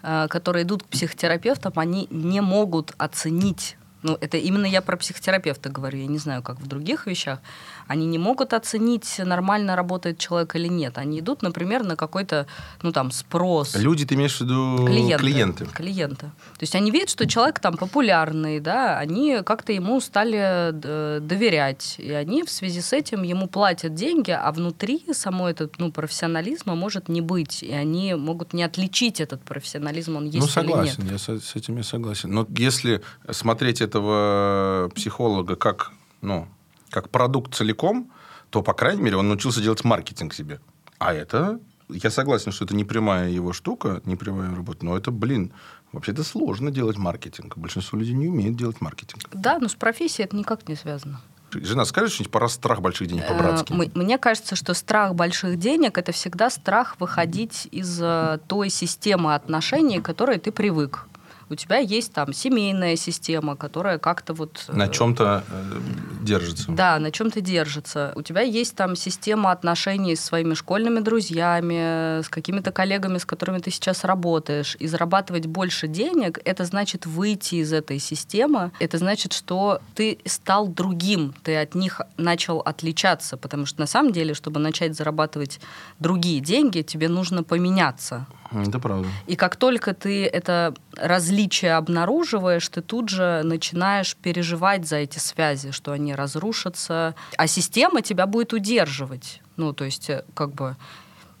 которые 0.00 0.64
идут 0.64 0.82
к 0.82 0.86
психотерапевтам, 0.86 1.72
они 1.76 2.06
не 2.10 2.40
могут 2.40 2.94
оценить. 2.98 3.76
Ну, 4.02 4.16
это 4.20 4.36
именно 4.36 4.66
я 4.66 4.80
про 4.80 4.96
психотерапевта 4.96 5.70
говорю, 5.70 5.98
я 5.98 6.06
не 6.06 6.18
знаю, 6.18 6.42
как 6.42 6.60
в 6.60 6.66
других 6.66 7.06
вещах. 7.06 7.40
Они 7.88 8.06
не 8.06 8.18
могут 8.18 8.52
оценить, 8.52 9.18
нормально 9.18 9.74
работает 9.74 10.18
человек 10.18 10.54
или 10.54 10.68
нет. 10.68 10.98
Они 10.98 11.20
идут, 11.20 11.42
например, 11.42 11.82
на 11.82 11.96
какой-то, 11.96 12.46
ну, 12.82 12.92
там, 12.92 13.10
спрос. 13.10 13.74
Люди, 13.74 14.06
ты 14.06 14.14
имеешь 14.14 14.36
в 14.36 14.42
виду 14.42 14.86
Клиенты. 14.86 15.18
клиенты. 15.18 15.66
Клиенты. 15.66 16.26
То 16.26 16.62
есть 16.62 16.74
они 16.74 16.90
видят, 16.90 17.10
что 17.10 17.26
человек 17.26 17.58
там 17.58 17.76
популярный, 17.76 18.60
да, 18.60 18.98
они 18.98 19.38
как-то 19.44 19.72
ему 19.72 20.00
стали 20.00 20.38
э, 20.72 21.20
доверять, 21.20 21.96
и 21.98 22.12
они 22.12 22.44
в 22.44 22.50
связи 22.50 22.80
с 22.80 22.92
этим 22.92 23.22
ему 23.22 23.48
платят 23.48 23.94
деньги, 23.94 24.30
а 24.30 24.52
внутри 24.52 25.02
само 25.12 25.48
этот 25.48 25.78
ну, 25.78 25.90
профессионализма 25.90 26.74
может 26.74 27.08
не 27.08 27.20
быть, 27.20 27.62
и 27.62 27.72
они 27.72 28.14
могут 28.14 28.52
не 28.52 28.62
отличить 28.62 29.20
этот 29.20 29.42
профессионализм, 29.42 30.16
он 30.16 30.26
есть 30.26 30.54
ну, 30.56 30.62
или 30.62 30.68
нет. 30.68 30.92
согласен, 30.92 31.10
я 31.10 31.40
с 31.40 31.56
этим 31.56 31.76
я 31.78 31.82
согласен. 31.82 32.30
Но 32.30 32.46
если 32.50 33.02
смотреть 33.30 33.80
этого 33.88 34.90
психолога 34.94 35.56
как, 35.56 35.92
ну, 36.22 36.46
как 36.90 37.08
продукт 37.10 37.54
целиком, 37.54 38.10
то, 38.50 38.62
по 38.62 38.72
крайней 38.72 39.02
мере, 39.02 39.16
он 39.16 39.28
научился 39.28 39.60
делать 39.60 39.84
маркетинг 39.84 40.32
себе. 40.34 40.60
А 40.98 41.12
это, 41.12 41.58
я 41.88 42.10
согласен, 42.10 42.52
что 42.52 42.64
это 42.64 42.74
не 42.74 42.84
прямая 42.84 43.28
его 43.30 43.52
штука, 43.52 44.00
не 44.04 44.16
прямая 44.16 44.54
работа, 44.54 44.84
но 44.84 44.96
это, 44.96 45.10
блин, 45.10 45.52
вообще-то 45.92 46.24
сложно 46.24 46.70
делать 46.70 46.96
маркетинг. 46.98 47.56
Большинство 47.56 47.98
людей 47.98 48.14
не 48.14 48.28
умеет 48.28 48.56
делать 48.56 48.80
маркетинг. 48.80 49.22
Да, 49.32 49.58
но 49.58 49.68
с 49.68 49.74
профессией 49.74 50.24
это 50.26 50.36
никак 50.36 50.68
не 50.68 50.76
связано. 50.76 51.20
Жена, 51.50 51.86
скажи 51.86 52.08
что-нибудь 52.12 52.32
про 52.32 52.48
страх 52.48 52.80
больших 52.82 53.08
денег 53.08 53.24
Э, 53.24 53.28
по-братски? 53.28 53.72
м- 53.72 53.90
Мне 53.94 54.18
кажется, 54.18 54.54
что 54.54 54.74
страх 54.74 55.14
больших 55.14 55.58
денег 55.58 55.96
это 55.96 56.12
всегда 56.12 56.50
страх 56.50 56.96
выходить 57.00 57.66
из 57.70 57.98
э, 58.02 58.38
той 58.48 58.68
системы 58.68 59.34
отношений, 59.34 60.00
к 60.00 60.04
которой 60.04 60.38
ты 60.38 60.52
привык. 60.52 61.07
У 61.50 61.54
тебя 61.54 61.78
есть 61.78 62.12
там 62.12 62.32
семейная 62.32 62.96
система, 62.96 63.56
которая 63.56 63.98
как-то 63.98 64.34
вот... 64.34 64.64
э, 64.68 64.72
На 64.72 64.88
чем-то 64.88 65.44
э, 65.48 65.80
держится. 66.22 66.70
Да, 66.72 66.98
на 66.98 67.10
чем 67.10 67.30
ты 67.30 67.40
держится. 67.40 68.12
У 68.16 68.22
тебя 68.22 68.42
есть 68.42 68.74
там 68.76 68.96
система 68.96 69.50
отношений 69.50 70.14
с 70.14 70.20
своими 70.24 70.54
школьными 70.54 71.00
друзьями, 71.00 72.20
с 72.22 72.28
какими-то 72.28 72.70
коллегами, 72.72 73.18
с 73.18 73.24
которыми 73.24 73.58
ты 73.58 73.70
сейчас 73.70 74.04
работаешь. 74.04 74.76
И 74.78 74.86
зарабатывать 74.86 75.46
больше 75.46 75.88
денег, 75.88 76.38
это 76.44 76.64
значит 76.64 77.06
выйти 77.06 77.56
из 77.56 77.72
этой 77.72 77.98
системы. 77.98 78.70
Это 78.78 78.98
значит, 78.98 79.32
что 79.32 79.80
ты 79.94 80.18
стал 80.26 80.68
другим, 80.68 81.34
ты 81.42 81.56
от 81.56 81.74
них 81.74 82.00
начал 82.16 82.58
отличаться. 82.60 83.36
Потому 83.36 83.66
что 83.66 83.80
на 83.80 83.86
самом 83.86 84.12
деле, 84.12 84.34
чтобы 84.34 84.60
начать 84.60 84.94
зарабатывать 84.96 85.60
другие 85.98 86.40
деньги, 86.40 86.82
тебе 86.82 87.08
нужно 87.08 87.42
поменяться. 87.42 88.26
Это 88.52 88.78
правда. 88.78 89.08
И 89.26 89.36
как 89.36 89.56
только 89.56 89.92
ты 89.94 90.24
это 90.26 90.74
различие 90.96 91.74
обнаруживаешь, 91.74 92.66
ты 92.68 92.80
тут 92.80 93.08
же 93.10 93.42
начинаешь 93.44 94.16
переживать 94.16 94.86
за 94.88 94.96
эти 94.96 95.18
связи, 95.18 95.70
что 95.70 95.92
они 95.92 96.14
разрушатся, 96.14 97.14
а 97.36 97.46
система 97.46 98.00
тебя 98.02 98.26
будет 98.26 98.52
удерживать. 98.52 99.40
Ну, 99.56 99.72
то 99.72 99.84
есть, 99.84 100.08
э, 100.08 100.24
как 100.34 100.52
бы 100.54 100.76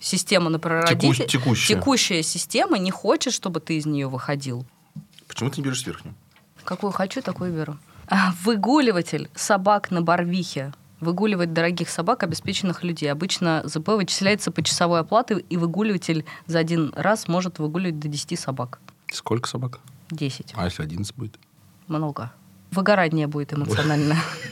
система, 0.00 0.50
например, 0.50 0.86
Теку- 0.86 1.14
текущая. 1.26 1.74
текущая 1.74 2.22
система 2.22 2.78
не 2.78 2.90
хочет, 2.90 3.32
чтобы 3.32 3.60
ты 3.60 3.78
из 3.78 3.86
нее 3.86 4.08
выходил. 4.08 4.66
Почему 5.26 5.50
ты 5.50 5.60
не 5.60 5.64
берешь 5.64 5.80
сверхнюю? 5.82 6.14
Какую 6.64 6.92
хочу, 6.92 7.22
такую 7.22 7.52
беру. 7.52 7.76
А, 8.08 8.32
Выгуливатель 8.42 9.28
собак 9.34 9.90
на 9.90 10.02
Барвихе 10.02 10.72
выгуливать 11.00 11.52
дорогих 11.52 11.88
собак, 11.88 12.22
обеспеченных 12.22 12.82
людей. 12.82 13.10
Обычно 13.10 13.62
ЗП 13.64 13.88
вычисляется 13.88 14.50
по 14.50 14.62
часовой 14.62 15.00
оплате, 15.00 15.38
и 15.38 15.56
выгуливатель 15.56 16.24
за 16.46 16.58
один 16.58 16.92
раз 16.96 17.28
может 17.28 17.58
выгуливать 17.58 17.98
до 17.98 18.08
10 18.08 18.38
собак. 18.38 18.80
Сколько 19.10 19.48
собак? 19.48 19.80
10. 20.10 20.54
А 20.56 20.64
если 20.64 20.82
11 20.82 21.14
будет? 21.16 21.38
Много. 21.86 22.32
Выгорание 22.70 23.26
будет 23.26 23.52
эмоционально. 23.54 24.16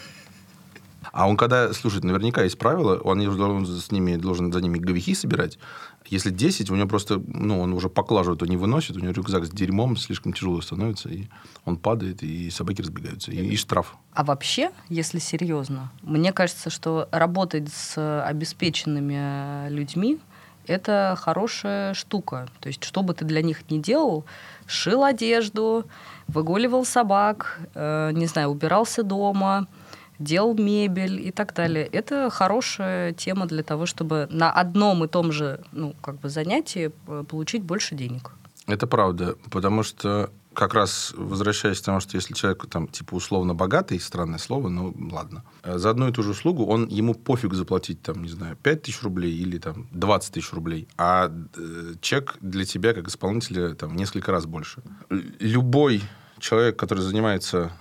А 1.17 1.27
он 1.27 1.39
когда, 1.39 1.73
слушай, 1.73 2.03
наверняка 2.03 2.43
есть 2.43 2.59
правила, 2.59 2.99
он 2.99 3.25
должен 3.25 3.67
с 3.67 3.91
ними, 3.91 4.17
должен 4.17 4.53
за 4.53 4.61
ними 4.61 4.77
говихи 4.77 5.15
собирать. 5.15 5.59
Если 6.05 6.29
10, 6.29 6.71
у 6.71 6.75
него 6.77 6.87
просто, 6.87 7.23
ну, 7.27 7.59
он 7.59 7.73
уже 7.73 7.89
поклажу 7.89 8.35
эту 8.35 8.45
не 8.45 8.59
выносит, 8.59 8.97
у 8.97 9.01
него 9.01 9.13
рюкзак 9.13 9.47
с 9.47 9.49
дерьмом 9.49 9.97
слишком 9.97 10.35
тяжелый 10.35 10.63
становится, 10.63 11.09
и 11.09 11.25
он 11.65 11.79
падает, 11.79 12.23
и 12.23 12.51
собаки 12.51 12.83
разбегаются, 12.83 13.33
и, 13.33 13.37
и 13.37 13.57
штраф. 13.57 13.97
А 14.13 14.25
вообще, 14.25 14.73
если 14.91 15.19
серьезно, 15.19 15.91
мне 16.03 16.35
кажется, 16.35 16.69
что 16.69 17.09
работать 17.11 17.73
с 17.73 18.23
обеспеченными 18.23 19.71
людьми 19.71 20.19
это 20.67 21.17
хорошая 21.19 21.95
штука. 21.95 22.49
То 22.61 22.67
есть, 22.69 22.85
что 22.85 23.03
бы 23.03 23.15
ты 23.15 23.25
для 23.25 23.41
них 23.41 23.71
ни 23.71 23.79
делал, 23.79 24.27
шил 24.67 25.03
одежду, 25.05 25.87
выгуливал 26.29 26.85
собак, 26.85 27.59
э, 27.75 28.11
не 28.13 28.27
знаю, 28.27 28.49
убирался 28.49 29.03
дома, 29.03 29.67
делал 30.19 30.55
мебель 30.55 31.21
и 31.27 31.31
так 31.31 31.55
далее. 31.55 31.87
Это 31.87 32.31
хорошая 32.31 33.13
тема 33.13 33.47
для 33.47 33.63
того, 33.63 33.87
чтобы 33.87 34.27
на 34.31 34.51
одном 34.51 35.05
и 35.05 35.09
том 35.09 35.33
же 35.33 35.61
ну, 35.73 35.95
как 36.01 36.21
бы 36.21 36.29
занятии 36.29 36.93
э, 37.07 37.25
получить 37.29 37.63
больше 37.63 37.95
денег. 37.95 38.33
Это 38.67 38.87
правда, 38.87 39.37
потому 39.51 39.83
что 39.83 40.31
как 40.57 40.75
раз 40.75 41.13
возвращаясь 41.17 41.81
к 41.81 41.85
тому, 41.85 42.01
что 42.01 42.17
если 42.17 42.35
человек 42.35 42.67
там 42.69 42.89
типа 42.89 43.15
условно 43.15 43.55
богатый, 43.55 44.01
странное 44.01 44.39
слово, 44.39 44.69
ну 44.69 44.95
ладно, 45.13 45.45
э, 45.63 45.79
за 45.79 45.91
одну 45.91 46.09
и 46.09 46.13
ту 46.13 46.23
же 46.23 46.31
услугу 46.31 46.67
он 46.67 46.89
ему 46.89 47.15
пофиг 47.15 47.55
заплатить 47.55 48.03
там, 48.03 48.23
не 48.23 48.29
знаю, 48.29 48.57
5 48.57 48.83
тысяч 48.83 49.03
рублей 49.03 49.37
или 49.37 49.59
там 49.59 49.87
20 49.93 50.33
тысяч 50.33 50.53
рублей, 50.53 50.89
а 50.97 51.31
э, 51.57 51.95
чек 52.01 52.37
для 52.41 52.65
тебя 52.65 52.95
как 52.95 53.09
исполнителя 53.09 53.75
там 53.75 53.95
несколько 53.95 54.33
раз 54.33 54.47
больше. 54.47 54.83
Любой 55.11 56.03
человек, 56.39 56.77
который 56.77 57.01
занимается 57.01 57.73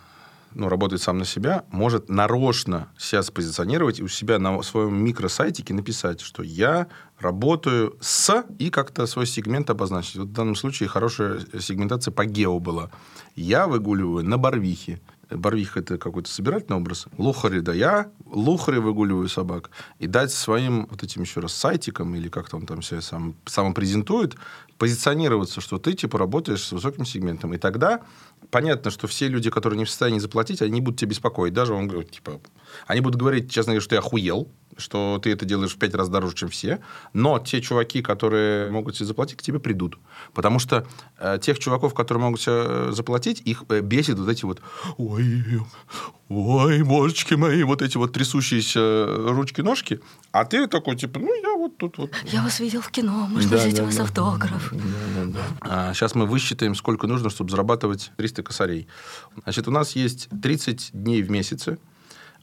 ну, 0.56 0.70
работает 0.70 1.02
сам 1.02 1.18
на 1.18 1.26
себя, 1.26 1.66
может 1.70 2.10
нарочно 2.10 2.88
себя 2.98 3.22
спозиционировать 3.22 4.00
и 4.00 4.04
у 4.04 4.08
себя 4.08 4.40
на 4.40 4.62
своем 4.64 4.98
микросайтике 5.04 5.74
написать, 5.74 6.22
что 6.22 6.44
я 6.44 6.88
работаю 7.20 7.98
с 8.00 8.46
и 8.58 8.70
как-то 8.70 9.06
свой 9.06 9.28
сегмент 9.28 9.70
обозначить. 9.70 10.16
Вот 10.16 10.30
в 10.30 10.32
данном 10.32 10.56
случае 10.56 10.90
хорошая 10.90 11.42
сегментация 11.60 12.12
по 12.12 12.26
гео 12.26 12.60
была. 12.60 12.90
Я 13.36 13.68
выгуливаю 13.68 14.26
на 14.26 14.38
Барвихе. 14.38 15.02
Барвих– 15.30 15.76
это 15.78 15.98
какой-то 15.98 16.30
собирательный 16.30 16.78
образ. 16.78 17.08
Лухари, 17.18 17.62
да 17.62 17.74
я 17.74 18.12
лухари 18.26 18.78
выгуливаю 18.78 19.28
собак. 19.28 19.72
И 20.00 20.08
дать 20.08 20.32
своим 20.32 20.88
вот 20.90 21.04
этим 21.04 21.24
еще 21.24 21.40
раз 21.40 21.54
сайтикам, 21.54 22.16
или 22.16 22.30
как-то 22.30 22.58
он 22.58 22.66
там 22.66 22.82
себя 22.82 23.02
сам, 23.02 23.36
самопрезентует, 23.46 24.36
позиционироваться, 24.78 25.62
что 25.62 25.80
ты 25.80 25.94
типа 25.94 26.18
работаешь 26.18 26.64
с 26.64 26.72
высоким 26.72 27.06
сегментом. 27.06 27.54
И 27.54 27.58
тогда 27.58 28.02
понятно, 28.52 28.92
что 28.92 29.08
все 29.08 29.28
люди, 29.28 29.50
которые 29.50 29.78
не 29.78 29.86
в 29.86 29.90
состоянии 29.90 30.20
заплатить, 30.20 30.62
они 30.62 30.82
будут 30.82 31.00
тебя 31.00 31.10
беспокоить. 31.10 31.54
Даже 31.54 31.74
он 31.74 31.88
говорит, 31.88 32.12
типа, 32.12 32.40
они 32.88 33.02
будут 33.02 33.20
говорить, 33.20 33.52
честно 33.52 33.72
говоря, 33.72 33.82
что 33.82 33.90
ты 33.90 33.96
охуел, 33.98 34.50
что 34.78 35.20
ты 35.22 35.32
это 35.32 35.46
делаешь 35.46 35.74
в 35.74 35.78
пять 35.78 35.94
раз 35.94 36.10
дороже, 36.10 36.36
чем 36.36 36.50
все. 36.50 36.80
Но 37.14 37.40
те 37.40 37.62
чуваки, 37.62 38.02
которые 38.02 38.70
могут 38.72 38.96
себе 38.96 39.06
заплатить, 39.06 39.38
к 39.38 39.42
тебе 39.42 39.60
придут. 39.60 39.98
Потому 40.34 40.60
что 40.60 40.86
э, 41.18 41.40
тех 41.42 41.60
чуваков, 41.60 41.94
которые 41.94 42.24
могут 42.24 42.42
себе 42.42 42.56
э, 42.58 42.90
заплатить, 42.92 43.42
их 43.42 43.64
э, 43.70 43.82
бесит 43.82 44.20
вот 44.20 44.30
эти 44.30 44.46
вот 44.46 44.62
ой, 44.98 45.62
ой, 46.30 46.84
божечки 46.84 47.36
мои, 47.36 47.64
вот 47.64 47.82
эти 47.82 47.98
вот 47.98 48.14
трясущиеся 48.14 49.06
ручки-ножки. 49.08 50.00
А 50.32 50.46
ты 50.46 50.68
такой, 50.68 50.96
типа, 50.96 51.20
ну, 51.20 51.34
я 51.42 51.56
вот 51.58 51.78
тут 51.78 51.98
вот. 51.98 52.12
Я 52.26 52.42
вас 52.42 52.60
видел 52.60 52.82
в 52.82 52.90
кино, 52.90 53.28
можно 53.28 53.52
да, 53.52 53.58
взять 53.58 53.76
да, 53.76 53.84
у 53.84 53.86
вас 53.86 53.96
да. 53.96 54.04
автограф. 54.04 54.70
Да, 54.72 54.80
да, 55.16 55.26
да. 55.26 55.40
А, 55.62 55.94
сейчас 55.94 56.16
мы 56.16 56.26
высчитаем, 56.26 56.76
сколько 56.76 57.08
нужно, 57.08 57.30
чтобы 57.30 57.52
зарабатывать 57.52 58.12
300 58.18 58.44
косарей. 58.44 58.88
Значит, 59.44 59.68
у 59.68 59.72
нас 59.72 59.96
есть 59.96 60.30
30 60.42 60.92
дней 60.94 61.22
в 61.22 61.30
месяце. 61.30 61.78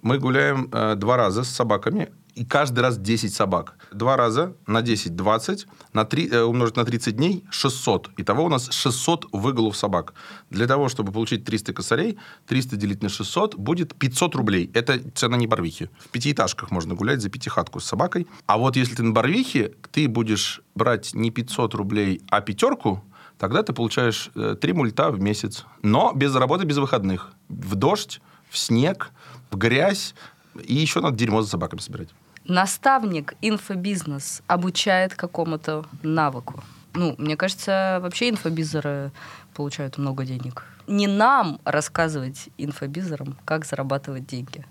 Мы 0.03 0.19
гуляем 0.19 0.69
э, 0.73 0.95
два 0.97 1.17
раза 1.17 1.45
с 1.45 1.49
собаками 1.49 2.11
и 2.35 2.45
каждый 2.45 2.81
раз 2.81 2.99
10 2.99 3.35
собак. 3.35 3.77
Два 3.93 4.17
раза 4.17 4.55
на 4.67 4.83
10– 4.83 5.15
20, 5.17 5.67
на 5.93 6.05
3, 6.05 6.29
э, 6.29 6.43
умножить 6.43 6.77
на 6.77 6.85
30 6.85 7.17
дней– 7.17 7.45
600. 7.51 8.11
Итого 8.17 8.45
у 8.45 8.49
нас 8.49 8.71
600 8.71 9.27
выголов 9.33 9.77
собак. 9.77 10.15
Для 10.51 10.67
того, 10.67 10.89
чтобы 10.89 11.13
получить 11.13 11.45
300 11.45 11.73
косарей, 11.73 12.19
300 12.47 12.77
делить 12.77 13.03
на 13.03 13.09
600 13.09 13.57
будет 13.57 13.95
500 13.95 14.35
рублей. 14.35 14.71
Это 14.75 14.99
цена 15.15 15.37
не 15.37 15.47
Барвихи. 15.47 15.89
В 15.99 16.09
пятиэтажках 16.09 16.71
можно 16.71 16.95
гулять 16.95 17.21
за 17.21 17.29
пятихатку 17.29 17.81
с 17.81 17.85
собакой. 17.85 18.27
А 18.47 18.57
вот 18.57 18.77
если 18.77 18.95
ты 18.95 19.03
на 19.03 19.13
Барвихе, 19.13 19.75
ты 19.91 20.09
будешь 20.09 20.63
брать 20.75 21.15
не 21.15 21.31
500 21.31 21.75
рублей, 21.75 22.23
а 22.31 22.41
пятерку, 22.41 23.05
тогда 23.39 23.63
ты 23.63 23.73
получаешь 23.73 24.31
3 24.35 24.57
э, 24.63 24.75
мульта 24.75 25.11
в 25.11 25.21
месяц. 25.21 25.65
Но 25.83 26.13
без 26.15 26.35
работы, 26.35 26.65
без 26.65 26.79
выходных. 26.79 27.33
В 27.49 27.75
дождь, 27.75 28.21
в 28.49 28.57
снег, 28.57 29.11
в 29.51 29.57
грязь, 29.57 30.15
и 30.63 30.75
еще 30.75 31.01
надо 31.01 31.17
дерьмо 31.17 31.43
за 31.43 31.49
собаками 31.51 31.81
собирать 31.81 32.09
наставник 32.45 33.35
инфобизнес 33.43 34.43
обучает 34.47 35.15
какому-то 35.15 35.87
навыку. 36.03 36.63
Ну, 36.95 37.15
мне 37.19 37.37
кажется, 37.37 37.99
вообще 38.03 38.29
инфобизеры 38.31 39.13
получают 39.55 39.99
много 39.99 40.25
денег. 40.25 40.65
Не 40.87 41.07
нам 41.07 41.61
рассказывать 41.65 42.49
инфобизерам, 42.59 43.37
как 43.45 43.65
зарабатывать 43.65 44.27
деньги. 44.27 44.67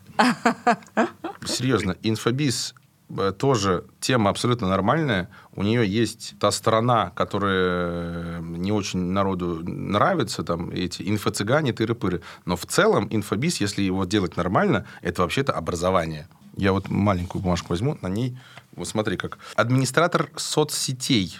Серьезно, 1.45 1.95
инфобиз 2.03 2.75
э, 3.09 3.31
тоже 3.31 3.85
тема 3.99 4.29
абсолютно 4.29 4.69
нормальная. 4.69 5.29
У 5.55 5.63
нее 5.63 5.87
есть 5.87 6.35
та 6.39 6.51
сторона, 6.51 7.11
которая 7.11 8.39
не 8.41 8.71
очень 8.71 8.99
народу 8.99 9.61
нравится, 9.63 10.43
там 10.43 10.69
эти 10.69 11.01
инфо-цыгане, 11.01 11.71
тыры-пыры. 11.71 12.21
Но 12.45 12.55
в 12.55 12.65
целом 12.65 13.07
инфобиз, 13.09 13.61
если 13.61 13.81
его 13.81 14.05
делать 14.05 14.37
нормально, 14.37 14.85
это 15.01 15.23
вообще-то 15.23 15.53
образование. 15.53 16.27
Я 16.57 16.73
вот 16.73 16.89
маленькую 16.89 17.41
бумажку 17.41 17.69
возьму, 17.69 17.97
на 18.01 18.07
ней, 18.07 18.37
вот 18.75 18.87
смотри, 18.87 19.17
как 19.17 19.37
администратор 19.55 20.29
соцсетей. 20.35 21.39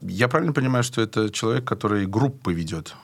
Я 0.00 0.28
правильно 0.28 0.52
понимаю, 0.52 0.84
что 0.84 1.00
это 1.00 1.30
человек, 1.30 1.64
который 1.64 2.06
группы 2.06 2.52
ведет? 2.52 2.94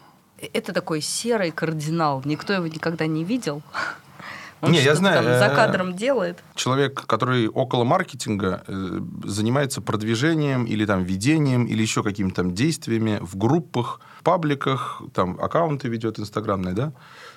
Это 0.53 0.73
такой 0.73 1.01
серый 1.01 1.51
кардинал. 1.51 2.23
Никто 2.25 2.53
его 2.53 2.67
никогда 2.67 3.07
не 3.07 3.25
видел. 3.25 3.63
Он 4.61 4.73
не, 4.73 4.83
я 4.83 4.95
знаю. 4.95 5.23
Там 5.23 5.39
за 5.39 5.47
э, 5.47 5.55
кадром 5.55 5.95
делает. 5.95 6.39
Человек, 6.55 7.07
который 7.07 7.49
около 7.49 7.85
маркетинга 7.85 8.65
э, 8.67 9.01
занимается 9.25 9.81
продвижением 9.81 10.65
или 10.65 10.85
там 10.85 11.05
ведением 11.05 11.67
или 11.67 11.81
еще 11.81 12.03
какими-то 12.03 12.37
там 12.37 12.55
действиями 12.55 13.19
в 13.21 13.37
группах, 13.37 14.01
пабликах, 14.23 15.03
там 15.15 15.39
аккаунты 15.41 15.89
ведет 15.89 16.19
инстаграмные, 16.19 16.75
да? 16.75 16.93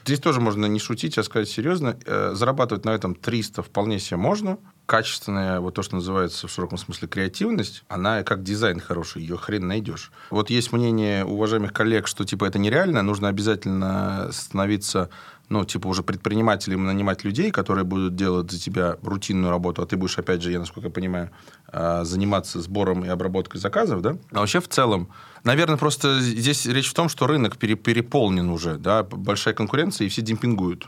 Здесь 0.05 0.19
тоже 0.19 0.41
можно 0.41 0.65
не 0.65 0.79
шутить, 0.79 1.17
а 1.17 1.23
сказать 1.23 1.47
серьезно. 1.47 1.97
Э, 2.05 2.31
зарабатывать 2.34 2.86
на 2.86 2.89
этом 2.89 3.13
300 3.13 3.62
вполне 3.62 3.99
себе 3.99 4.17
можно. 4.17 4.57
Качественная, 4.88 5.60
вот 5.60 5.75
то, 5.75 5.84
что 5.84 5.95
называется 5.95 6.47
в 6.47 6.51
широком 6.51 6.77
смысле 6.77 7.07
креативность, 7.07 7.84
она 7.88 8.23
как 8.23 8.43
дизайн 8.43 8.79
хороший, 8.79 9.21
ее 9.21 9.38
хрен 9.38 9.67
найдешь. 9.67 10.12
Вот 10.31 10.49
есть 10.49 10.73
мнение 10.73 11.23
уважаемых 11.23 11.71
коллег, 11.71 12.07
что 12.07 12.25
типа 12.25 12.45
это 12.45 12.60
нереально, 12.60 13.03
нужно 13.03 13.27
обязательно 13.29 14.29
становиться 14.31 15.10
ну, 15.51 15.65
типа 15.65 15.87
уже 15.87 16.01
предпринимателем 16.01 16.85
нанимать 16.85 17.25
людей, 17.25 17.51
которые 17.51 17.83
будут 17.83 18.15
делать 18.15 18.49
за 18.49 18.57
тебя 18.57 18.95
рутинную 19.03 19.51
работу, 19.51 19.81
а 19.81 19.85
ты 19.85 19.97
будешь, 19.97 20.17
опять 20.17 20.41
же, 20.41 20.49
я 20.49 20.59
насколько 20.59 20.89
понимаю, 20.89 21.29
а, 21.67 22.05
заниматься 22.05 22.61
сбором 22.61 23.03
и 23.03 23.09
обработкой 23.09 23.59
заказов, 23.59 24.01
да? 24.01 24.15
А 24.31 24.39
вообще 24.39 24.61
в 24.61 24.69
целом, 24.69 25.09
наверное, 25.43 25.75
просто 25.75 26.21
здесь 26.21 26.65
речь 26.65 26.89
в 26.89 26.93
том, 26.93 27.09
что 27.09 27.27
рынок 27.27 27.57
переполнен 27.57 28.49
уже, 28.49 28.77
да, 28.77 29.03
большая 29.03 29.53
конкуренция, 29.53 30.05
и 30.05 30.09
все 30.09 30.21
демпингуют. 30.21 30.87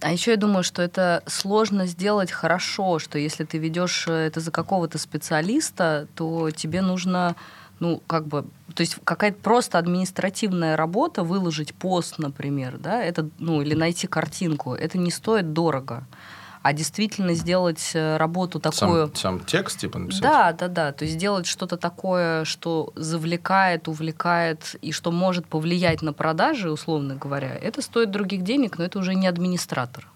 А 0.00 0.12
еще 0.12 0.32
я 0.32 0.36
думаю, 0.36 0.62
что 0.62 0.82
это 0.82 1.22
сложно 1.26 1.86
сделать 1.86 2.30
хорошо, 2.30 2.98
что 2.98 3.18
если 3.18 3.44
ты 3.44 3.56
ведешь 3.56 4.04
э, 4.06 4.12
это 4.12 4.40
за 4.40 4.50
какого-то 4.50 4.98
специалиста, 4.98 6.06
то 6.14 6.50
тебе 6.50 6.82
нужно 6.82 7.34
ну, 7.82 8.00
как 8.06 8.28
бы, 8.28 8.44
то 8.74 8.82
есть 8.82 8.96
какая-то 9.04 9.38
просто 9.40 9.78
административная 9.78 10.76
работа, 10.76 11.22
выложить 11.22 11.74
пост, 11.74 12.18
например, 12.18 12.78
да, 12.78 13.02
это, 13.02 13.28
ну, 13.38 13.62
или 13.62 13.74
найти 13.74 14.06
картинку, 14.06 14.74
это 14.74 14.98
не 14.98 15.10
стоит 15.10 15.52
дорого. 15.52 16.06
А 16.62 16.72
действительно 16.72 17.34
сделать 17.34 17.90
э, 17.94 18.16
работу 18.18 18.60
такую... 18.60 19.08
Сам, 19.08 19.16
сам 19.16 19.40
текст, 19.40 19.80
типа, 19.80 19.98
написать? 19.98 20.22
Да, 20.22 20.52
да, 20.52 20.68
да. 20.68 20.92
То 20.92 21.04
есть 21.04 21.16
сделать 21.16 21.44
что-то 21.46 21.76
такое, 21.76 22.44
что 22.44 22.92
завлекает, 22.94 23.88
увлекает 23.88 24.76
и 24.80 24.92
что 24.92 25.10
может 25.10 25.48
повлиять 25.48 26.02
на 26.02 26.12
продажи, 26.12 26.70
условно 26.70 27.16
говоря, 27.16 27.52
это 27.52 27.82
стоит 27.82 28.12
других 28.12 28.44
денег, 28.44 28.78
но 28.78 28.84
это 28.84 29.00
уже 29.00 29.16
не 29.16 29.26
администратор. 29.26 30.06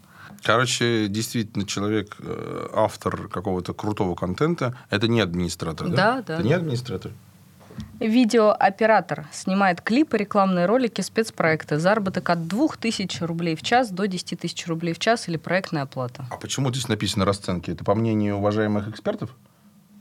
Короче, 0.44 1.08
действительно, 1.08 1.66
человек, 1.66 2.16
э, 2.20 2.68
автор 2.72 3.26
какого-то 3.26 3.74
крутого 3.74 4.14
контента, 4.14 4.78
это 4.90 5.08
не 5.08 5.20
администратор, 5.20 5.88
да? 5.88 5.96
Да, 5.96 6.22
да. 6.22 6.34
Это 6.34 6.42
не 6.44 6.52
администратор? 6.52 7.10
Видеооператор 8.00 9.26
снимает 9.32 9.80
клипы, 9.80 10.18
рекламные 10.18 10.66
ролики, 10.66 11.00
спецпроекты. 11.00 11.78
Заработок 11.78 12.28
от 12.28 12.46
2000 12.46 13.22
рублей 13.24 13.56
в 13.56 13.62
час 13.62 13.90
до 13.90 14.06
10 14.06 14.40
тысяч 14.40 14.66
рублей 14.66 14.92
в 14.92 14.98
час 14.98 15.28
или 15.28 15.36
проектная 15.36 15.82
оплата. 15.82 16.26
А 16.30 16.36
почему 16.36 16.70
здесь 16.70 16.88
написано 16.88 17.24
расценки? 17.24 17.70
Это 17.70 17.84
по 17.84 17.94
мнению 17.94 18.36
уважаемых 18.36 18.88
экспертов? 18.88 19.30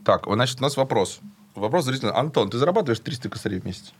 Так, 0.04 0.26
значит, 0.26 0.60
у 0.60 0.62
нас 0.62 0.76
вопрос. 0.76 1.20
Вопрос 1.54 1.86
зрителя. 1.86 2.16
Антон, 2.16 2.50
ты 2.50 2.58
зарабатываешь 2.58 3.00
300 3.00 3.28
косарей 3.30 3.60
в 3.60 3.64
месяц? 3.64 3.92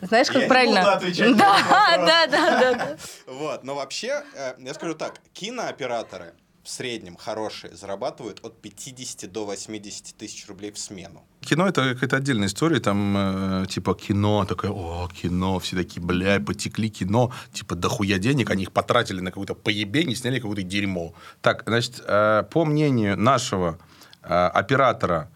Знаешь, 0.00 0.26
как 0.26 0.36
Я 0.36 0.42
не 0.42 0.48
правильно? 0.48 0.80
буду 0.80 0.90
отвечать 0.90 1.30
на 1.30 1.36
да, 1.36 1.96
да, 1.96 2.26
да, 2.26 2.60
да, 2.60 2.74
да. 2.74 2.96
Вот, 3.32 3.64
но 3.64 3.74
вообще, 3.74 4.22
э, 4.34 4.54
я 4.58 4.74
скажу 4.74 4.94
так, 4.94 5.14
кинооператоры 5.32 6.34
в 6.64 6.68
среднем 6.68 7.16
хорошие 7.16 7.76
зарабатывают 7.76 8.40
от 8.42 8.60
50 8.60 9.30
до 9.30 9.44
80 9.44 10.16
тысяч 10.16 10.48
рублей 10.48 10.72
в 10.72 10.78
смену. 10.78 11.22
Кино 11.40 11.68
это 11.68 11.92
какая-то 11.92 12.16
отдельная 12.16 12.48
история, 12.48 12.80
там 12.80 13.14
э, 13.16 13.66
типа 13.68 13.94
кино, 13.94 14.46
такое, 14.46 14.70
о, 14.70 15.08
кино, 15.08 15.58
все 15.58 15.76
такие, 15.76 16.00
бля, 16.00 16.40
потекли 16.40 16.88
кино, 16.88 17.32
типа 17.52 17.74
дохуя 17.74 18.18
денег, 18.18 18.50
они 18.50 18.62
их 18.62 18.72
потратили 18.72 19.20
на 19.20 19.30
какое-то 19.30 19.54
поебень 19.54 20.10
и 20.10 20.14
сняли 20.14 20.40
какое-то 20.40 20.62
дерьмо. 20.62 21.14
Так, 21.42 21.64
значит, 21.66 22.02
э, 22.06 22.44
по 22.50 22.64
мнению 22.64 23.18
нашего 23.18 23.78
э, 24.22 24.28
оператора, 24.28 25.30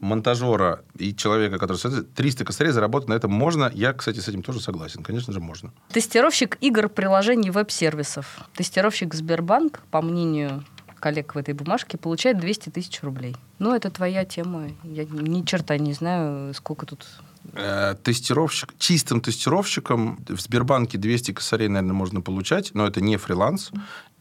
монтажера 0.00 0.84
и 0.98 1.14
человека, 1.16 1.58
который 1.58 1.78
создает, 1.78 2.12
300 2.12 2.44
косарей 2.44 2.72
заработать 2.72 3.08
на 3.08 3.14
этом 3.14 3.32
можно. 3.32 3.70
Я, 3.74 3.94
кстати, 3.94 4.20
с 4.20 4.28
этим 4.28 4.42
тоже 4.42 4.60
согласен. 4.60 5.02
Конечно 5.02 5.32
же, 5.32 5.40
можно. 5.40 5.72
Тестировщик 5.88 6.58
игр, 6.60 6.90
приложений, 6.90 7.52
веб-сервисов. 7.52 8.40
Тестировщик 8.54 9.14
Сбербанк, 9.14 9.80
по 9.90 10.02
мнению 10.02 10.62
коллег 11.00 11.34
в 11.34 11.38
этой 11.38 11.54
бумажке, 11.54 11.98
получает 11.98 12.38
200 12.38 12.70
тысяч 12.70 13.02
рублей. 13.02 13.36
Ну, 13.58 13.74
это 13.74 13.90
твоя 13.90 14.24
тема. 14.24 14.70
Я 14.82 15.04
ни 15.04 15.42
черта 15.42 15.78
не 15.78 15.92
знаю, 15.92 16.54
сколько 16.54 16.86
тут... 16.86 17.06
Э, 17.52 17.94
тестировщик, 18.02 18.74
чистым 18.78 19.20
тестировщиком 19.20 20.18
в 20.28 20.40
Сбербанке 20.40 20.96
200 20.96 21.32
косарей, 21.32 21.68
наверное, 21.68 21.92
можно 21.94 22.20
получать, 22.22 22.70
но 22.74 22.86
это 22.86 23.00
не 23.00 23.16
фриланс. 23.18 23.70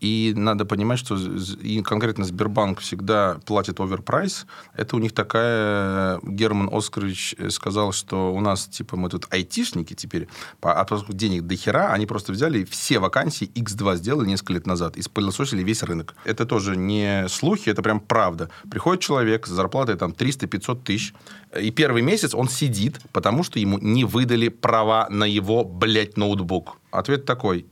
И 0.03 0.33
надо 0.35 0.65
понимать, 0.65 0.99
что 0.99 1.15
и 1.15 1.81
конкретно 1.81 2.25
Сбербанк 2.25 2.79
всегда 2.79 3.37
платит 3.45 3.79
оверпрайс. 3.79 4.45
Это 4.75 4.97
у 4.97 4.99
них 4.99 5.13
такая... 5.13 6.19
Герман 6.23 6.69
Оскарович 6.73 7.35
э, 7.37 7.49
сказал, 7.49 7.93
что 7.93 8.33
у 8.33 8.41
нас, 8.41 8.65
типа, 8.67 8.97
мы 8.97 9.09
тут 9.09 9.27
айтишники 9.29 9.93
теперь, 9.93 10.27
по- 10.59 10.73
а 10.73 10.83
поскольку 10.83 11.13
денег 11.13 11.43
до 11.43 11.55
хера, 11.55 11.93
они 11.93 12.05
просто 12.05 12.33
взяли 12.33 12.65
все 12.65 12.99
вакансии 12.99 13.49
X2 13.55 13.95
сделали 13.95 14.27
несколько 14.27 14.53
лет 14.53 14.67
назад 14.67 14.97
и 14.97 15.01
спылесосили 15.01 15.63
весь 15.63 15.83
рынок. 15.83 16.15
Это 16.25 16.45
тоже 16.45 16.75
не 16.75 17.29
слухи, 17.29 17.69
это 17.69 17.81
прям 17.81 18.01
правда. 18.01 18.49
Приходит 18.69 19.01
человек 19.01 19.47
с 19.47 19.51
зарплатой 19.51 19.95
там 19.95 20.11
300-500 20.11 20.83
тысяч, 20.83 21.13
и 21.57 21.71
первый 21.71 22.01
месяц 22.01 22.35
он 22.35 22.49
сидит, 22.49 22.99
потому 23.13 23.43
что 23.43 23.57
ему 23.57 23.77
не 23.77 24.03
выдали 24.03 24.49
права 24.49 25.07
на 25.09 25.23
его, 25.23 25.63
блядь, 25.63 26.17
ноутбук. 26.17 26.77
Ответ 26.91 27.23
такой. 27.23 27.67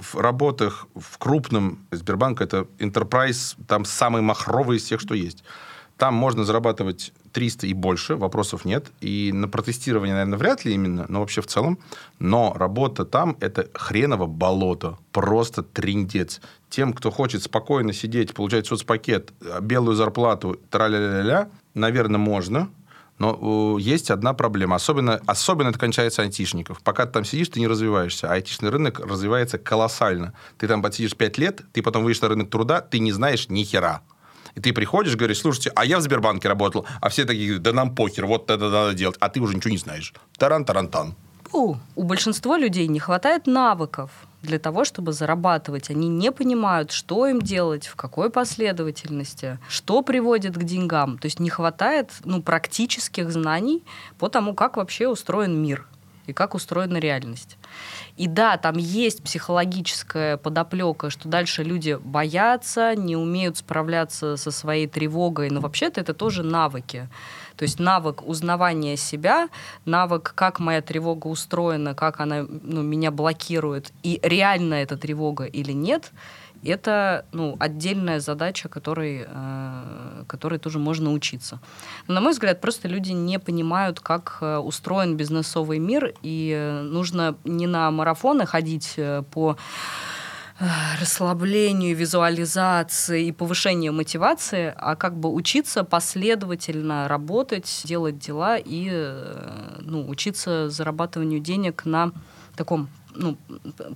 В 0.00 0.16
работах 0.16 0.86
в 0.94 1.18
крупном 1.18 1.78
Сбербанк 1.90 2.40
это 2.40 2.66
enterprise, 2.78 3.56
там 3.66 3.84
самый 3.84 4.22
махровый 4.22 4.78
из 4.78 4.84
всех, 4.84 5.00
что 5.00 5.14
есть. 5.14 5.44
Там 5.96 6.14
можно 6.14 6.44
зарабатывать 6.44 7.12
300 7.32 7.68
и 7.68 7.72
больше, 7.72 8.16
вопросов 8.16 8.64
нет. 8.64 8.90
И 9.00 9.30
на 9.32 9.46
протестирование, 9.46 10.14
наверное, 10.14 10.38
вряд 10.38 10.64
ли 10.64 10.74
именно, 10.74 11.06
но 11.08 11.20
вообще 11.20 11.40
в 11.40 11.46
целом. 11.46 11.78
Но 12.18 12.52
работа 12.56 13.04
там– 13.04 13.36
это 13.40 13.68
хреново 13.74 14.26
болото. 14.26 14.98
Просто 15.12 15.62
триндец. 15.62 16.40
Тем, 16.68 16.92
кто 16.92 17.12
хочет 17.12 17.44
спокойно 17.44 17.92
сидеть, 17.92 18.34
получать 18.34 18.66
соцпакет, 18.66 19.32
белую 19.60 19.94
зарплату, 19.94 20.58
тра-ля-ля-ля, 20.70 21.48
наверное, 21.74 22.18
можно. 22.18 22.68
Но 23.18 23.78
есть 23.78 24.10
одна 24.10 24.34
проблема. 24.34 24.76
Особенно, 24.76 25.20
особенно 25.26 25.68
это 25.68 25.78
кончается 25.78 26.22
айтишников. 26.22 26.82
Пока 26.82 27.06
ты 27.06 27.12
там 27.12 27.24
сидишь, 27.24 27.48
ты 27.48 27.60
не 27.60 27.68
развиваешься. 27.68 28.28
А 28.28 28.34
айтишный 28.34 28.70
рынок 28.70 28.98
развивается 28.98 29.58
колоссально. 29.58 30.34
Ты 30.58 30.66
там 30.66 30.82
посидишь 30.82 31.16
5 31.16 31.38
лет, 31.38 31.62
ты 31.72 31.82
потом 31.82 32.04
выйдешь 32.04 32.20
на 32.22 32.28
рынок 32.28 32.50
труда, 32.50 32.80
ты 32.80 32.98
не 32.98 33.12
знаешь 33.12 33.48
ни 33.48 33.62
хера. 33.62 34.02
И 34.56 34.60
ты 34.60 34.72
приходишь, 34.72 35.16
говоришь, 35.16 35.40
слушайте, 35.40 35.72
а 35.74 35.84
я 35.84 35.98
в 35.98 36.02
Сбербанке 36.02 36.48
работал, 36.48 36.86
а 37.00 37.08
все 37.08 37.24
такие, 37.24 37.58
да 37.58 37.72
нам 37.72 37.94
похер, 37.94 38.26
вот 38.26 38.50
это 38.50 38.70
надо 38.70 38.94
делать, 38.94 39.16
а 39.20 39.28
ты 39.28 39.40
уже 39.40 39.54
ничего 39.54 39.70
не 39.70 39.78
знаешь. 39.78 40.12
Таран-тарантан. 40.38 41.14
У, 41.52 41.76
у 41.94 42.02
большинства 42.02 42.56
людей 42.56 42.86
не 42.88 43.00
хватает 43.00 43.46
навыков 43.46 44.10
для 44.44 44.58
того, 44.58 44.84
чтобы 44.84 45.12
зарабатывать. 45.12 45.90
Они 45.90 46.08
не 46.08 46.30
понимают, 46.30 46.92
что 46.92 47.26
им 47.26 47.40
делать, 47.40 47.86
в 47.86 47.96
какой 47.96 48.30
последовательности, 48.30 49.58
что 49.68 50.02
приводит 50.02 50.56
к 50.56 50.62
деньгам. 50.62 51.18
То 51.18 51.26
есть 51.26 51.40
не 51.40 51.50
хватает 51.50 52.10
ну, 52.24 52.42
практических 52.42 53.30
знаний 53.30 53.82
по 54.18 54.28
тому, 54.28 54.54
как 54.54 54.76
вообще 54.76 55.08
устроен 55.08 55.60
мир 55.60 55.86
и 56.26 56.32
как 56.32 56.54
устроена 56.54 56.98
реальность. 56.98 57.58
И 58.16 58.26
да, 58.26 58.56
там 58.56 58.76
есть 58.76 59.22
психологическая 59.22 60.36
подоплека, 60.36 61.10
что 61.10 61.28
дальше 61.28 61.62
люди 61.62 61.98
боятся, 62.02 62.94
не 62.94 63.16
умеют 63.16 63.58
справляться 63.58 64.36
со 64.36 64.50
своей 64.50 64.86
тревогой, 64.86 65.50
но 65.50 65.60
вообще-то 65.60 66.00
это 66.00 66.14
тоже 66.14 66.42
навыки. 66.42 67.08
То 67.56 67.64
есть 67.64 67.78
навык 67.78 68.26
узнавания 68.26 68.96
себя, 68.96 69.48
навык, 69.84 70.32
как 70.34 70.60
моя 70.60 70.82
тревога 70.82 71.28
устроена, 71.28 71.94
как 71.94 72.20
она 72.20 72.46
ну, 72.48 72.82
меня 72.82 73.10
блокирует, 73.10 73.92
и 74.02 74.20
реально 74.22 74.74
эта 74.74 74.96
тревога 74.96 75.44
или 75.44 75.72
нет, 75.72 76.12
это 76.64 77.26
ну, 77.32 77.56
отдельная 77.60 78.20
задача, 78.20 78.68
которой, 78.68 79.26
э, 79.26 80.24
которой 80.26 80.58
тоже 80.58 80.78
можно 80.78 81.12
учиться. 81.12 81.60
Но, 82.06 82.14
на 82.14 82.20
мой 82.20 82.32
взгляд, 82.32 82.60
просто 82.60 82.88
люди 82.88 83.12
не 83.12 83.38
понимают, 83.38 84.00
как 84.00 84.38
э, 84.40 84.56
устроен 84.56 85.16
бизнесовый 85.16 85.78
мир, 85.78 86.14
и 86.22 86.80
нужно 86.84 87.36
не 87.44 87.66
на 87.66 87.90
марафоны 87.90 88.46
ходить 88.46 88.94
э, 88.96 89.22
по 89.30 89.56
расслаблению, 91.00 91.96
визуализации 91.96 93.26
и 93.26 93.32
повышению 93.32 93.92
мотивации, 93.92 94.72
а 94.76 94.94
как 94.94 95.16
бы 95.16 95.32
учиться 95.32 95.84
последовательно 95.84 97.08
работать, 97.08 97.82
делать 97.84 98.18
дела 98.18 98.56
и 98.56 98.88
э, 98.90 99.78
ну, 99.80 100.08
учиться 100.08 100.70
зарабатыванию 100.70 101.40
денег 101.40 101.84
на 101.84 102.12
таком 102.56 102.88
ну, 103.14 103.36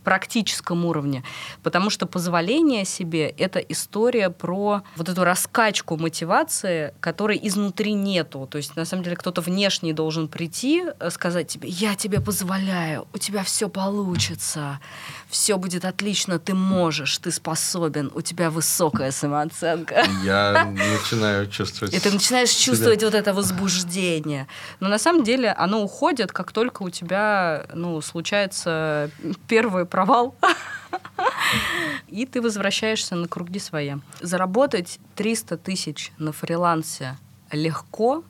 практическом 0.04 0.84
уровне. 0.84 1.22
Потому 1.62 1.90
что 1.90 2.06
позволение 2.06 2.84
себе— 2.84 3.28
это 3.38 3.58
история 3.58 4.30
про 4.30 4.82
вот 4.96 5.08
эту 5.08 5.24
раскачку 5.24 5.96
мотивации, 5.96 6.94
которой 7.00 7.38
изнутри 7.42 7.94
нету. 7.94 8.48
То 8.50 8.58
есть, 8.58 8.76
на 8.76 8.84
самом 8.84 9.04
деле, 9.04 9.16
кто-то 9.16 9.40
внешний 9.40 9.92
должен 9.92 10.28
прийти, 10.28 10.84
э, 11.00 11.10
сказать 11.10 11.48
тебе, 11.48 11.68
я 11.68 11.94
тебе 11.94 12.20
позволяю, 12.20 13.06
у 13.12 13.18
тебя 13.18 13.42
все 13.42 13.68
получится, 13.68 14.80
все 15.28 15.56
будет 15.56 15.84
отлично, 15.84 16.38
ты 16.38 16.54
можешь, 16.54 17.18
ты 17.18 17.30
способен, 17.30 18.10
у 18.14 18.20
тебя 18.20 18.50
высокая 18.50 19.10
самооценка. 19.10 20.04
Я 20.24 20.66
начинаю 20.66 21.48
чувствовать... 21.48 21.94
И 21.94 22.00
ты 22.00 22.10
начинаешь 22.10 22.50
чувствовать 22.50 23.02
вот 23.02 23.14
это 23.14 23.34
возбуждение. 23.34 24.46
Но 24.80 24.88
на 24.88 24.98
самом 24.98 25.24
деле 25.24 25.50
оно 25.50 25.82
уходит, 25.82 26.32
как 26.32 26.52
только 26.52 26.82
у 26.82 26.90
тебя 26.90 27.66
ну, 27.74 28.00
случается 28.00 29.07
первый 29.46 29.86
провал. 29.86 30.34
И 32.08 32.26
ты 32.26 32.40
возвращаешься 32.40 33.16
на 33.16 33.28
круги 33.28 33.58
своя. 33.58 34.00
Заработать 34.20 34.98
300 35.16 35.56
тысяч 35.58 36.12
на 36.18 36.32
фрилансе 36.32 37.16
легко, 37.52 38.24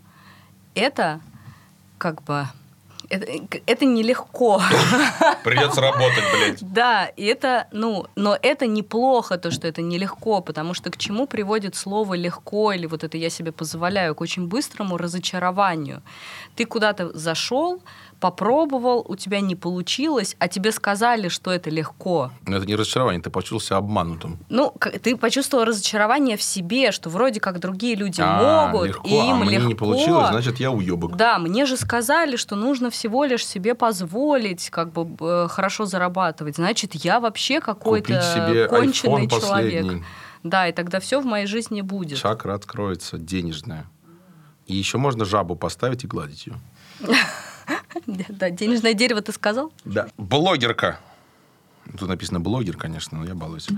это 0.74 1.20
как 1.98 2.22
бы... 2.22 2.46
Это, 3.10 3.26
это 3.64 3.86
нелегко. 3.86 4.60
Придется 5.44 5.80
работать, 5.80 6.24
блядь. 6.30 6.72
Да, 6.72 7.06
и 7.06 7.24
это, 7.24 7.66
ну, 7.72 8.06
но 8.16 8.38
это 8.42 8.66
неплохо, 8.66 9.38
то, 9.38 9.50
что 9.50 9.66
это 9.66 9.80
нелегко, 9.80 10.42
потому 10.42 10.74
что 10.74 10.90
к 10.90 10.98
чему 10.98 11.26
приводит 11.26 11.74
слово 11.74 12.14
легко 12.14 12.70
или 12.72 12.84
вот 12.84 13.04
это 13.04 13.16
я 13.16 13.30
себе 13.30 13.50
позволяю, 13.50 14.14
к 14.14 14.20
очень 14.20 14.46
быстрому 14.46 14.98
разочарованию. 14.98 16.02
Ты 16.54 16.66
куда-то 16.66 17.16
зашел, 17.16 17.82
попробовал, 18.20 19.04
у 19.08 19.16
тебя 19.16 19.40
не 19.40 19.54
получилось, 19.54 20.36
а 20.38 20.48
тебе 20.48 20.72
сказали, 20.72 21.28
что 21.28 21.50
это 21.50 21.70
легко. 21.70 22.30
Но 22.46 22.56
это 22.56 22.66
не 22.66 22.74
разочарование, 22.76 23.22
ты 23.22 23.30
почувствовался 23.30 23.76
обманутым. 23.76 24.38
Ну, 24.48 24.74
ты 25.02 25.16
почувствовал 25.16 25.64
разочарование 25.64 26.36
в 26.36 26.42
себе, 26.42 26.92
что 26.92 27.10
вроде 27.10 27.40
как 27.40 27.60
другие 27.60 27.94
люди 27.94 28.20
А, 28.24 28.68
могут, 28.68 28.88
легко, 28.88 29.08
и 29.08 29.12
им 29.12 29.42
а 29.42 29.44
мне 29.44 29.56
легко. 29.56 29.68
не 29.68 29.74
получилось, 29.74 30.28
значит, 30.30 30.58
я 30.60 30.70
уебок. 30.70 31.16
Да, 31.16 31.38
мне 31.38 31.66
же 31.66 31.76
сказали, 31.76 32.36
что 32.36 32.56
нужно 32.56 32.90
всего 32.90 33.24
лишь 33.24 33.46
себе 33.46 33.74
позволить 33.74 34.70
как 34.70 34.92
бы 34.92 35.08
э, 35.24 35.48
хорошо 35.48 35.84
зарабатывать. 35.84 36.56
Значит, 36.56 36.94
я 36.96 37.20
вообще 37.20 37.60
какой-то 37.60 38.66
конченый 38.68 39.28
человек. 39.28 39.30
последний. 39.30 40.02
Да, 40.42 40.68
и 40.68 40.72
тогда 40.72 41.00
все 41.00 41.20
в 41.20 41.24
моей 41.24 41.46
жизни 41.46 41.80
будет. 41.82 42.18
Чакра 42.18 42.54
откроется, 42.54 43.18
денежная. 43.18 43.86
И 44.66 44.76
еще 44.76 44.98
можно 44.98 45.24
жабу 45.24 45.56
поставить 45.56 46.04
и 46.04 46.06
гладить 46.06 46.46
ее. 46.46 46.54
Да, 48.06 48.50
денежное 48.50 48.94
дерево 48.94 49.20
ты 49.20 49.32
сказал? 49.32 49.72
Да. 49.84 50.08
Блогерка. 50.16 51.00
Тут 51.98 52.08
написано 52.08 52.40
блогер, 52.40 52.76
конечно, 52.76 53.18
но 53.18 53.24
я 53.26 53.34
балуюсь. 53.34 53.68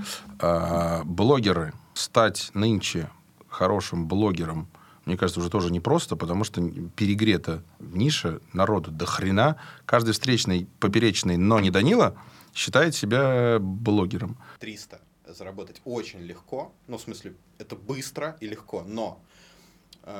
А, 0.40 1.02
блогеры. 1.04 1.72
Стать 1.94 2.50
нынче 2.54 3.08
хорошим 3.48 4.06
блогером 4.06 4.68
мне 5.06 5.16
кажется, 5.16 5.40
уже 5.40 5.50
тоже 5.50 5.72
непросто, 5.72 6.14
потому 6.14 6.44
что 6.44 6.62
перегрета 6.94 7.64
ниша, 7.80 8.40
народу 8.52 8.92
до 8.92 9.06
хрена. 9.06 9.56
Каждый 9.84 10.12
встречный, 10.12 10.68
поперечный, 10.78 11.36
но 11.36 11.58
не 11.58 11.70
Данила, 11.70 12.16
считает 12.54 12.94
себя 12.94 13.58
блогером. 13.58 14.36
300 14.60 15.00
заработать 15.26 15.80
очень 15.84 16.20
легко. 16.20 16.72
Ну, 16.86 16.98
в 16.98 17.00
смысле, 17.00 17.34
это 17.58 17.76
быстро 17.76 18.36
и 18.40 18.46
легко, 18.46 18.84
но 18.86 19.20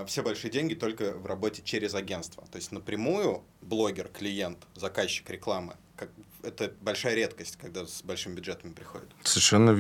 все 0.06 0.22
большие 0.22 0.50
деньги 0.50 0.74
только 0.74 1.12
в 1.12 1.26
работе 1.26 1.62
через 1.62 1.94
агентство. 1.94 2.46
То 2.50 2.56
есть 2.56 2.72
напрямую 2.72 3.42
блогер, 3.60 4.08
клиент, 4.08 4.66
заказчик 4.74 5.28
рекламы, 5.30 5.76
как, 5.96 6.10
это 6.42 6.72
большая 6.80 7.14
редкость, 7.14 7.56
когда 7.56 7.86
с 7.86 8.02
большими 8.02 8.34
бюджетами 8.34 8.72
приходят. 8.72 9.08
Совершенно 9.22 9.72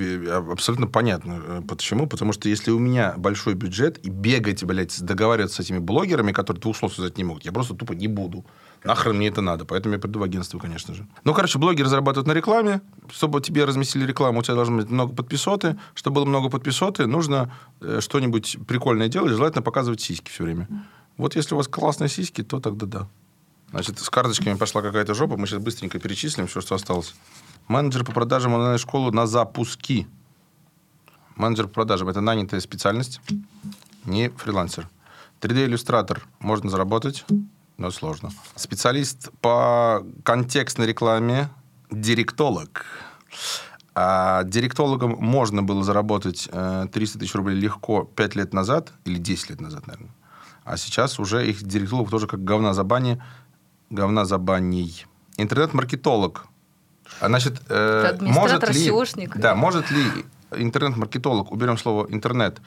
абсолютно 0.52 0.86
понятно. 0.86 1.42
Э, 1.46 1.62
почему? 1.66 2.06
Потому 2.06 2.32
что 2.32 2.48
если 2.48 2.70
у 2.70 2.78
меня 2.78 3.14
большой 3.16 3.54
бюджет, 3.54 3.98
и 4.04 4.10
бегать, 4.10 4.64
блядь, 4.64 5.00
договариваться 5.02 5.62
с 5.62 5.66
этими 5.66 5.78
блогерами, 5.78 6.32
которые 6.32 6.60
двух 6.60 6.76
слов 6.76 6.94
связать 6.94 7.18
не 7.18 7.24
могут, 7.24 7.44
я 7.44 7.52
просто 7.52 7.74
тупо 7.74 7.92
не 7.92 8.08
буду. 8.08 8.44
Нахрен 8.84 9.16
мне 9.16 9.28
это 9.28 9.40
надо. 9.40 9.64
Поэтому 9.64 9.94
я 9.94 10.00
приду 10.00 10.20
в 10.20 10.22
агентство, 10.22 10.58
конечно 10.58 10.94
же. 10.94 11.06
Ну, 11.24 11.34
короче, 11.34 11.58
блогеры 11.58 11.88
зарабатывают 11.88 12.26
на 12.26 12.32
рекламе. 12.32 12.80
Чтобы 13.10 13.40
тебе 13.40 13.64
разместили 13.64 14.06
рекламу, 14.06 14.40
у 14.40 14.42
тебя 14.42 14.54
должно 14.54 14.78
быть 14.78 14.90
много 14.90 15.14
подписоты. 15.14 15.78
Чтобы 15.94 16.16
было 16.16 16.24
много 16.24 16.48
подписоты, 16.48 17.06
нужно 17.06 17.52
э, 17.80 18.00
что-нибудь 18.00 18.58
прикольное 18.66 19.08
делать, 19.08 19.32
желательно 19.32 19.62
показывать 19.62 20.00
сиськи 20.00 20.30
все 20.30 20.44
время. 20.44 20.68
Вот 21.16 21.36
если 21.36 21.54
у 21.54 21.58
вас 21.58 21.68
классные 21.68 22.08
сиськи, 22.08 22.42
то 22.42 22.60
тогда 22.60 22.86
да. 22.86 23.08
Значит, 23.70 23.98
с 23.98 24.10
карточками 24.10 24.54
пошла 24.54 24.82
какая-то 24.82 25.14
жопа. 25.14 25.36
Мы 25.36 25.46
сейчас 25.46 25.62
быстренько 25.62 25.98
перечислим 25.98 26.46
все, 26.46 26.60
что 26.60 26.74
осталось. 26.74 27.14
Менеджер 27.68 28.04
по 28.04 28.12
продажам 28.12 28.54
онлайн-школу 28.54 29.12
на 29.12 29.26
запуски. 29.26 30.08
Менеджер 31.36 31.68
по 31.68 31.74
продажам– 31.74 32.08
это 32.10 32.20
нанятая 32.20 32.60
специальность, 32.60 33.20
не 34.04 34.28
фрилансер. 34.30 34.88
3D-иллюстратор 35.40 36.22
можно 36.38 36.68
заработать, 36.68 37.24
но 37.78 37.90
сложно. 37.90 38.30
Специалист 38.56 39.30
по 39.40 40.04
контекстной 40.24 40.86
рекламе– 40.86 41.48
директолог. 41.90 42.84
А 43.94 44.44
директологом 44.44 45.16
можно 45.18 45.62
было 45.62 45.82
заработать 45.82 46.48
300 46.50 46.90
э, 46.92 47.20
тысяч 47.20 47.34
рублей 47.34 47.58
легко 47.58 48.04
5 48.04 48.36
лет 48.36 48.52
назад, 48.52 48.92
или 49.04 49.18
10 49.18 49.50
лет 49.50 49.60
назад, 49.60 49.86
наверное. 49.86 50.14
А 50.64 50.76
сейчас 50.76 51.18
уже 51.18 51.48
их 51.48 51.62
директологов 51.62 52.10
тоже 52.10 52.26
как 52.26 52.44
говна 52.44 52.74
за 52.74 52.84
бани 52.84 53.20
говна 53.90 54.24
за 54.24 54.38
баней. 54.38 55.06
Интернет-маркетолог. 55.36 56.46
А, 57.20 57.26
значит, 57.26 57.60
э, 57.68 58.16
может 58.20 58.68
ли, 58.70 58.88
SEOшник. 58.88 59.38
Да, 59.38 59.54
может 59.54 59.90
ли 59.90 60.04
интернет-маркетолог, 60.56 61.52
уберем 61.52 61.76
слово 61.76 62.06
интернет, 62.08 62.60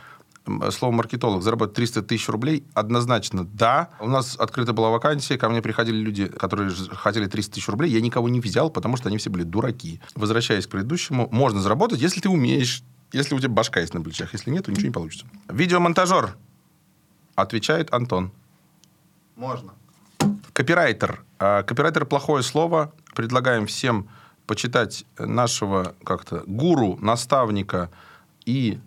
слово 0.71 0.91
маркетолог, 0.91 1.41
заработать 1.41 1.75
300 1.75 2.01
тысяч 2.03 2.27
рублей? 2.27 2.65
Однозначно 2.73 3.45
да. 3.45 3.89
У 3.99 4.07
нас 4.07 4.35
открыта 4.37 4.73
была 4.73 4.89
вакансия, 4.89 5.37
ко 5.37 5.49
мне 5.49 5.61
приходили 5.61 5.97
люди, 5.97 6.27
которые 6.27 6.71
хотели 6.91 7.27
300 7.27 7.53
тысяч 7.53 7.67
рублей. 7.69 7.91
Я 7.91 8.01
никого 8.01 8.29
не 8.29 8.41
взял, 8.41 8.69
потому 8.69 8.97
что 8.97 9.07
они 9.07 9.17
все 9.17 9.29
были 9.29 9.43
дураки. 9.43 10.01
Возвращаясь 10.15 10.67
к 10.67 10.69
предыдущему, 10.69 11.29
можно 11.31 11.61
заработать, 11.61 12.01
если 12.01 12.19
ты 12.19 12.29
умеешь, 12.29 12.83
если 13.13 13.35
у 13.35 13.39
тебя 13.39 13.49
башка 13.49 13.79
есть 13.79 13.93
на 13.93 14.01
плечах. 14.01 14.33
Если 14.33 14.49
нет, 14.49 14.65
то 14.65 14.71
ничего 14.71 14.87
не 14.87 14.93
получится. 14.93 15.25
Видеомонтажер. 15.47 16.35
Отвечает 17.35 17.93
Антон. 17.93 18.31
Можно. 19.35 19.73
Копирайтер. 20.53 21.23
А, 21.39 21.63
копирайтер 21.63 22.05
плохое 22.05 22.43
слово. 22.43 22.93
Предлагаем 23.15 23.65
всем 23.65 24.07
почитать 24.45 25.05
нашего 25.17 25.95
как-то 26.03 26.43
гуру, 26.45 26.97
наставника 27.01 27.89
и 28.45 28.79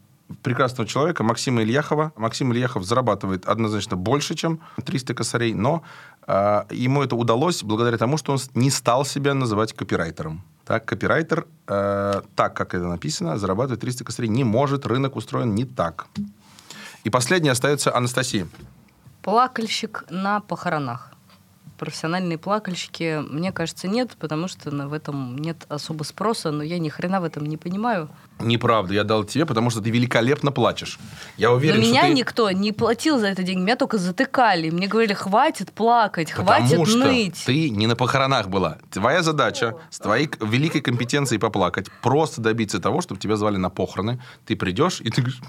прекрасного 0.43 0.89
человека 0.89 1.25
Максима 1.25 1.63
Ильяхова. 1.63 2.13
Максим 2.17 2.53
Ильяхов 2.53 2.85
зарабатывает 2.85 3.47
однозначно 3.47 3.97
больше, 3.97 4.35
чем 4.35 4.61
300 4.85 5.15
косарей, 5.15 5.55
но 5.55 5.83
э, 6.27 6.63
ему 6.71 7.03
это 7.03 7.17
удалось 7.17 7.63
благодаря 7.63 7.97
тому, 7.97 8.17
что 8.17 8.33
он 8.33 8.39
не 8.55 8.71
стал 8.71 9.05
себя 9.05 9.35
называть 9.35 9.73
копирайтером. 9.73 10.43
Так, 10.65 10.85
копирайтер, 10.85 11.47
э, 11.69 12.23
так 12.35 12.55
как 12.55 12.75
это 12.75 12.87
написано, 12.87 13.39
зарабатывает 13.39 13.81
300 13.81 14.05
косарей 14.05 14.29
не 14.29 14.45
может, 14.45 14.87
рынок 14.87 15.17
устроен 15.17 15.55
не 15.55 15.65
так. 15.65 16.07
И 17.05 17.11
последнее 17.11 17.53
остается 17.53 17.95
Анастасия. 17.95 18.49
Плакальщик 19.23 20.05
на 20.11 20.41
похоронах 20.41 21.16
профессиональные 21.77 22.39
плакальщики, 22.39 23.23
мне 23.31 23.53
кажется, 23.53 23.89
нет, 23.89 24.11
потому 24.19 24.49
что 24.49 24.71
в 24.71 24.93
этом 24.93 25.37
нет 25.39 25.65
особо 25.69 26.03
спроса, 26.05 26.51
но 26.51 26.63
я 26.63 26.79
ни 26.79 26.89
хрена 26.89 27.21
в 27.21 27.25
этом 27.25 27.47
не 27.47 27.57
понимаю. 27.57 28.09
Неправда, 28.39 28.95
я 28.95 29.05
дал 29.05 29.25
тебе, 29.25 29.47
потому 29.47 29.71
что 29.71 29.81
ты 29.81 29.91
великолепно 29.91 30.53
плачешь. 30.53 30.99
Я 31.37 31.53
уверен, 31.53 31.79
Но 31.79 31.83
что 31.83 31.91
меня 31.93 32.03
ты... 32.03 32.15
никто 32.15 32.51
не 32.51 32.73
платил 32.73 33.19
за 33.19 33.29
это 33.29 33.43
деньги, 33.43 33.63
меня 33.63 33.77
только 33.77 33.99
затыкали. 33.99 34.71
Мне 34.71 34.89
говорили, 34.89 35.15
хватит 35.15 35.73
плакать, 35.73 36.31
потому 36.35 36.47
хватит 36.47 36.89
что 36.89 36.99
ныть. 36.99 37.43
ты 37.47 37.71
не 37.71 37.87
на 37.87 37.97
похоронах 37.97 38.49
была. 38.49 38.79
Твоя 38.91 39.23
задача 39.23 39.69
О. 39.71 39.81
с 39.91 39.99
твоей 39.99 40.31
великой 40.41 40.81
компетенцией 40.83 41.39
поплакать, 41.39 41.87
просто 42.03 42.41
добиться 42.41 42.79
того, 42.79 43.01
чтобы 43.01 43.21
тебя 43.21 43.37
звали 43.37 43.57
на 43.57 43.71
похороны. 43.71 44.21
Ты 44.45 44.57
придешь, 44.57 45.01
и 45.01 45.11
ты 45.11 45.23
говоришь, 45.23 45.41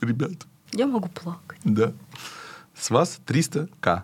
ребят... 0.00 0.46
Я 0.72 0.86
могу 0.86 1.08
плакать. 1.08 1.58
Да. 1.64 1.92
С 2.78 2.90
вас 2.90 3.18
300к 3.26 4.02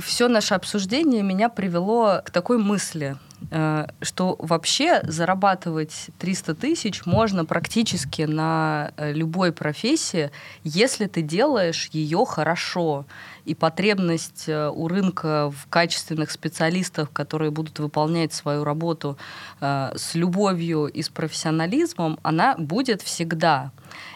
все 0.00 0.28
наше 0.28 0.54
обсуждение 0.54 1.22
меня 1.22 1.48
привело 1.48 2.20
к 2.24 2.30
такой 2.30 2.58
мысли, 2.58 3.16
э, 3.50 3.86
что 4.02 4.36
вообще 4.38 5.00
зарабатывать 5.04 6.08
300 6.18 6.54
тысяч 6.54 7.06
можно 7.06 7.44
практически 7.44 8.22
на 8.22 8.92
э, 8.96 9.12
любой 9.12 9.52
профессии, 9.52 10.30
если 10.64 11.06
ты 11.06 11.22
делаешь 11.22 11.88
ее 11.92 12.24
хорошо. 12.24 13.06
И 13.44 13.54
потребность 13.54 14.48
э, 14.48 14.68
у 14.68 14.88
рынка 14.88 15.50
в 15.50 15.68
качественных 15.68 16.30
специалистах, 16.30 17.12
которые 17.12 17.50
будут 17.50 17.78
выполнять 17.78 18.32
свою 18.32 18.64
работу 18.64 19.16
с 19.60 20.14
любовью 20.14 20.86
и 20.86 21.02
с 21.02 21.08
профессионализмом, 21.08 22.18
она 22.22 22.54
будет 22.56 23.02
всегда. 23.02 23.72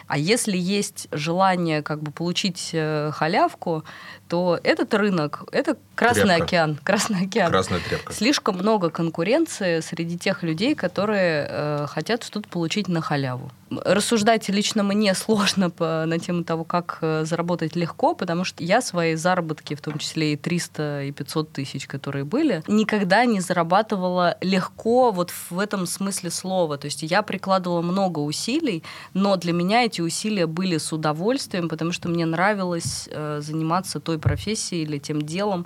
А 0.07 0.17
если 0.17 0.57
есть 0.57 1.07
желание 1.11 1.81
как 1.81 2.01
бы 2.01 2.11
получить 2.11 2.69
э, 2.73 3.11
халявку, 3.11 3.83
то 4.27 4.59
этот 4.63 4.93
рынок— 4.93 5.43
это 5.51 5.77
Красный 5.95 6.23
тряпка. 6.25 6.43
океан. 6.43 6.79
Красный 6.83 7.21
океан. 7.25 7.51
Красная 7.51 7.79
тряпка. 7.79 8.13
Слишком 8.13 8.57
много 8.57 8.89
конкуренции 8.89 9.79
среди 9.79 10.17
тех 10.17 10.43
людей, 10.43 10.75
которые 10.75 11.47
э, 11.49 11.87
хотят 11.87 12.23
что-то 12.23 12.47
получить 12.49 12.87
на 12.87 13.01
халяву. 13.01 13.51
Рассуждать 13.83 14.47
лично 14.49 14.83
мне 14.83 15.13
сложно 15.15 15.69
по, 15.69 16.05
на 16.05 16.19
тему 16.19 16.43
того, 16.43 16.63
как 16.63 16.99
э, 17.01 17.25
заработать 17.25 17.75
легко, 17.75 18.13
потому 18.15 18.43
что 18.43 18.63
я 18.63 18.81
свои 18.81 19.15
заработки, 19.15 19.75
в 19.75 19.81
том 19.81 19.97
числе 19.97 20.33
и 20.33 20.35
300, 20.37 21.03
и 21.03 21.11
500 21.11 21.51
тысяч, 21.51 21.87
которые 21.87 22.25
были, 22.25 22.63
никогда 22.67 23.25
не 23.25 23.39
зарабатывала 23.39 24.37
легко 24.41 25.11
вот 25.11 25.31
в 25.49 25.59
этом 25.59 25.85
смысле 25.85 26.29
слова. 26.29 26.77
То 26.77 26.85
есть 26.85 27.03
я 27.03 27.21
прикладывала 27.21 27.81
много 27.81 28.19
усилий, 28.19 28.83
но 29.13 29.35
для 29.35 29.53
меня 29.53 29.83
эти 29.83 30.01
усилия 30.01 30.47
были 30.47 30.77
с 30.77 30.93
удовольствием, 30.93 31.69
потому 31.69 31.91
что 31.91 32.09
мне 32.09 32.25
нравилось 32.25 33.09
э, 33.11 33.39
заниматься 33.41 33.99
той 33.99 34.19
профессией 34.19 34.83
или 34.83 34.97
тем 34.97 35.21
делом, 35.21 35.65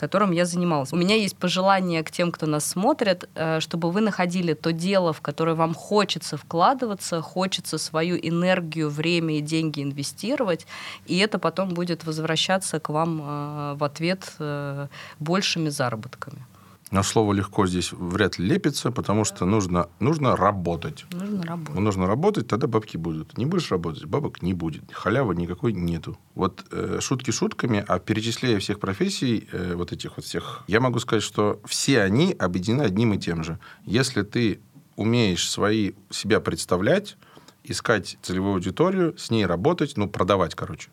которым 0.00 0.32
я 0.32 0.46
занималась. 0.46 0.92
У 0.92 0.96
меня 0.96 1.14
есть 1.14 1.36
пожелание 1.36 2.02
к 2.02 2.10
тем, 2.10 2.32
кто 2.32 2.46
нас 2.46 2.64
смотрит, 2.64 3.28
э, 3.34 3.60
чтобы 3.60 3.90
вы 3.90 4.00
находили 4.00 4.54
то 4.54 4.72
дело, 4.72 5.12
в 5.12 5.20
которое 5.20 5.54
вам 5.54 5.74
хочется 5.74 6.36
вкладываться, 6.36 7.20
хочется 7.20 7.78
свою 7.78 8.16
энергию, 8.16 8.88
время 8.88 9.36
и 9.36 9.42
деньги 9.42 9.82
инвестировать, 9.82 10.66
и 11.10 11.18
это 11.18 11.38
потом 11.38 11.68
будет 11.74 12.06
возвращаться 12.06 12.80
к 12.80 12.88
вам 12.88 13.20
э, 13.20 13.74
в 13.74 13.84
ответ 13.84 14.32
э, 14.38 14.88
большими 15.18 15.68
заработками. 15.68 16.46
Но 16.90 17.04
слово 17.04 17.32
легко 17.32 17.66
здесь 17.66 17.92
вряд 17.92 18.38
ли 18.38 18.46
лепится, 18.46 18.90
потому 18.90 19.24
что 19.24 19.44
нужно, 19.44 19.88
нужно 20.00 20.34
работать. 20.34 21.06
Нужно 21.12 21.42
работать. 21.42 21.80
Нужно 21.80 22.06
работать, 22.06 22.48
тогда 22.48 22.66
бабки 22.66 22.96
будут. 22.96 23.38
Не 23.38 23.46
будешь 23.46 23.70
работать, 23.70 24.04
бабок 24.06 24.42
не 24.42 24.54
будет. 24.54 24.82
Халявы 24.92 25.36
никакой 25.36 25.72
нету. 25.72 26.18
Вот 26.34 26.64
э, 26.72 26.98
шутки 27.00 27.30
шутками, 27.30 27.84
а 27.86 28.00
перечисляя 28.00 28.58
всех 28.58 28.80
профессий, 28.80 29.48
э, 29.52 29.74
вот 29.76 29.92
этих 29.92 30.16
вот 30.16 30.26
всех, 30.26 30.64
я 30.66 30.80
могу 30.80 30.98
сказать, 30.98 31.22
что 31.22 31.60
все 31.64 32.02
они 32.02 32.32
объединены 32.32 32.82
одним 32.82 33.14
и 33.14 33.18
тем 33.18 33.44
же. 33.44 33.60
Если 33.84 34.22
ты 34.22 34.60
умеешь 34.96 35.48
свои, 35.48 35.92
себя 36.10 36.40
представлять, 36.40 37.16
искать 37.62 38.18
целевую 38.22 38.54
аудиторию, 38.54 39.16
с 39.16 39.30
ней 39.30 39.46
работать, 39.46 39.96
ну, 39.96 40.08
продавать, 40.08 40.56
короче. 40.56 40.90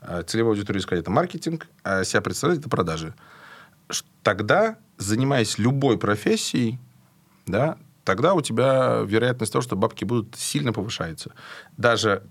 А 0.00 0.22
целевую 0.22 0.52
аудиторию 0.52 0.80
искать– 0.80 0.98
это 1.00 1.10
маркетинг, 1.10 1.66
а 1.82 2.04
себя 2.04 2.20
представлять– 2.20 2.58
это 2.60 2.68
продажи. 2.68 3.14
Тогда 4.22 4.76
занимаясь 4.98 5.58
любой 5.58 5.98
профессией, 5.98 6.78
да, 7.46 7.78
тогда 8.04 8.34
у 8.34 8.40
тебя 8.40 9.02
вероятность 9.06 9.52
того, 9.52 9.62
что 9.62 9.76
бабки 9.76 10.04
будут, 10.04 10.36
сильно 10.36 10.72
повышается. 10.72 11.32
Даже, 11.76 12.22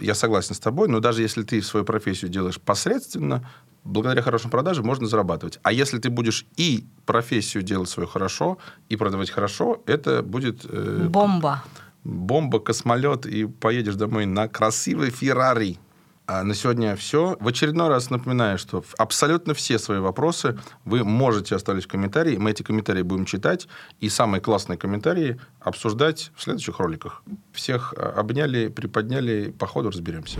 я 0.00 0.14
согласен 0.14 0.54
с 0.54 0.58
тобой, 0.58 0.88
но 0.88 1.00
даже 1.00 1.22
если 1.22 1.42
ты 1.42 1.62
свою 1.62 1.84
профессию 1.84 2.30
делаешь 2.30 2.60
посредственно, 2.60 3.48
благодаря 3.84 4.22
хорошим 4.22 4.50
продажам 4.50 4.86
можно 4.86 5.06
зарабатывать. 5.06 5.58
А 5.62 5.72
если 5.72 5.98
ты 5.98 6.10
будешь 6.10 6.46
и 6.56 6.86
профессию 7.06 7.62
делать 7.62 7.88
свою 7.88 8.08
хорошо, 8.08 8.58
и 8.88 8.96
продавать 8.96 9.30
хорошо, 9.30 9.82
это 9.86 10.22
будет... 10.22 10.64
Э, 10.68 11.06
бомба. 11.08 11.62
Бомба, 12.04 12.58
космолет, 12.58 13.26
и 13.26 13.44
поедешь 13.46 13.96
домой 13.96 14.26
на 14.26 14.48
красивой 14.48 15.10
Феррари. 15.10 15.78
А 16.30 16.44
на 16.44 16.54
сегодня 16.54 16.94
все. 16.94 17.38
В 17.40 17.48
очередной 17.48 17.88
раз 17.88 18.10
напоминаю, 18.10 18.58
что 18.58 18.84
абсолютно 18.98 19.54
все 19.54 19.78
свои 19.78 19.98
вопросы 19.98 20.58
вы 20.84 21.02
можете 21.02 21.56
оставить 21.56 21.84
в 21.84 21.88
комментарии. 21.88 22.36
Мы 22.36 22.50
эти 22.50 22.62
комментарии 22.62 23.00
будем 23.00 23.24
читать 23.24 23.66
и 24.00 24.10
самые 24.10 24.42
классные 24.42 24.76
комментарии 24.76 25.40
обсуждать 25.58 26.30
в 26.36 26.42
следующих 26.42 26.80
роликах. 26.80 27.22
Всех 27.52 27.94
а, 27.96 28.20
обняли, 28.20 28.68
приподняли, 28.68 29.54
по 29.58 29.66
ходу 29.66 29.88
разберемся. 29.88 30.38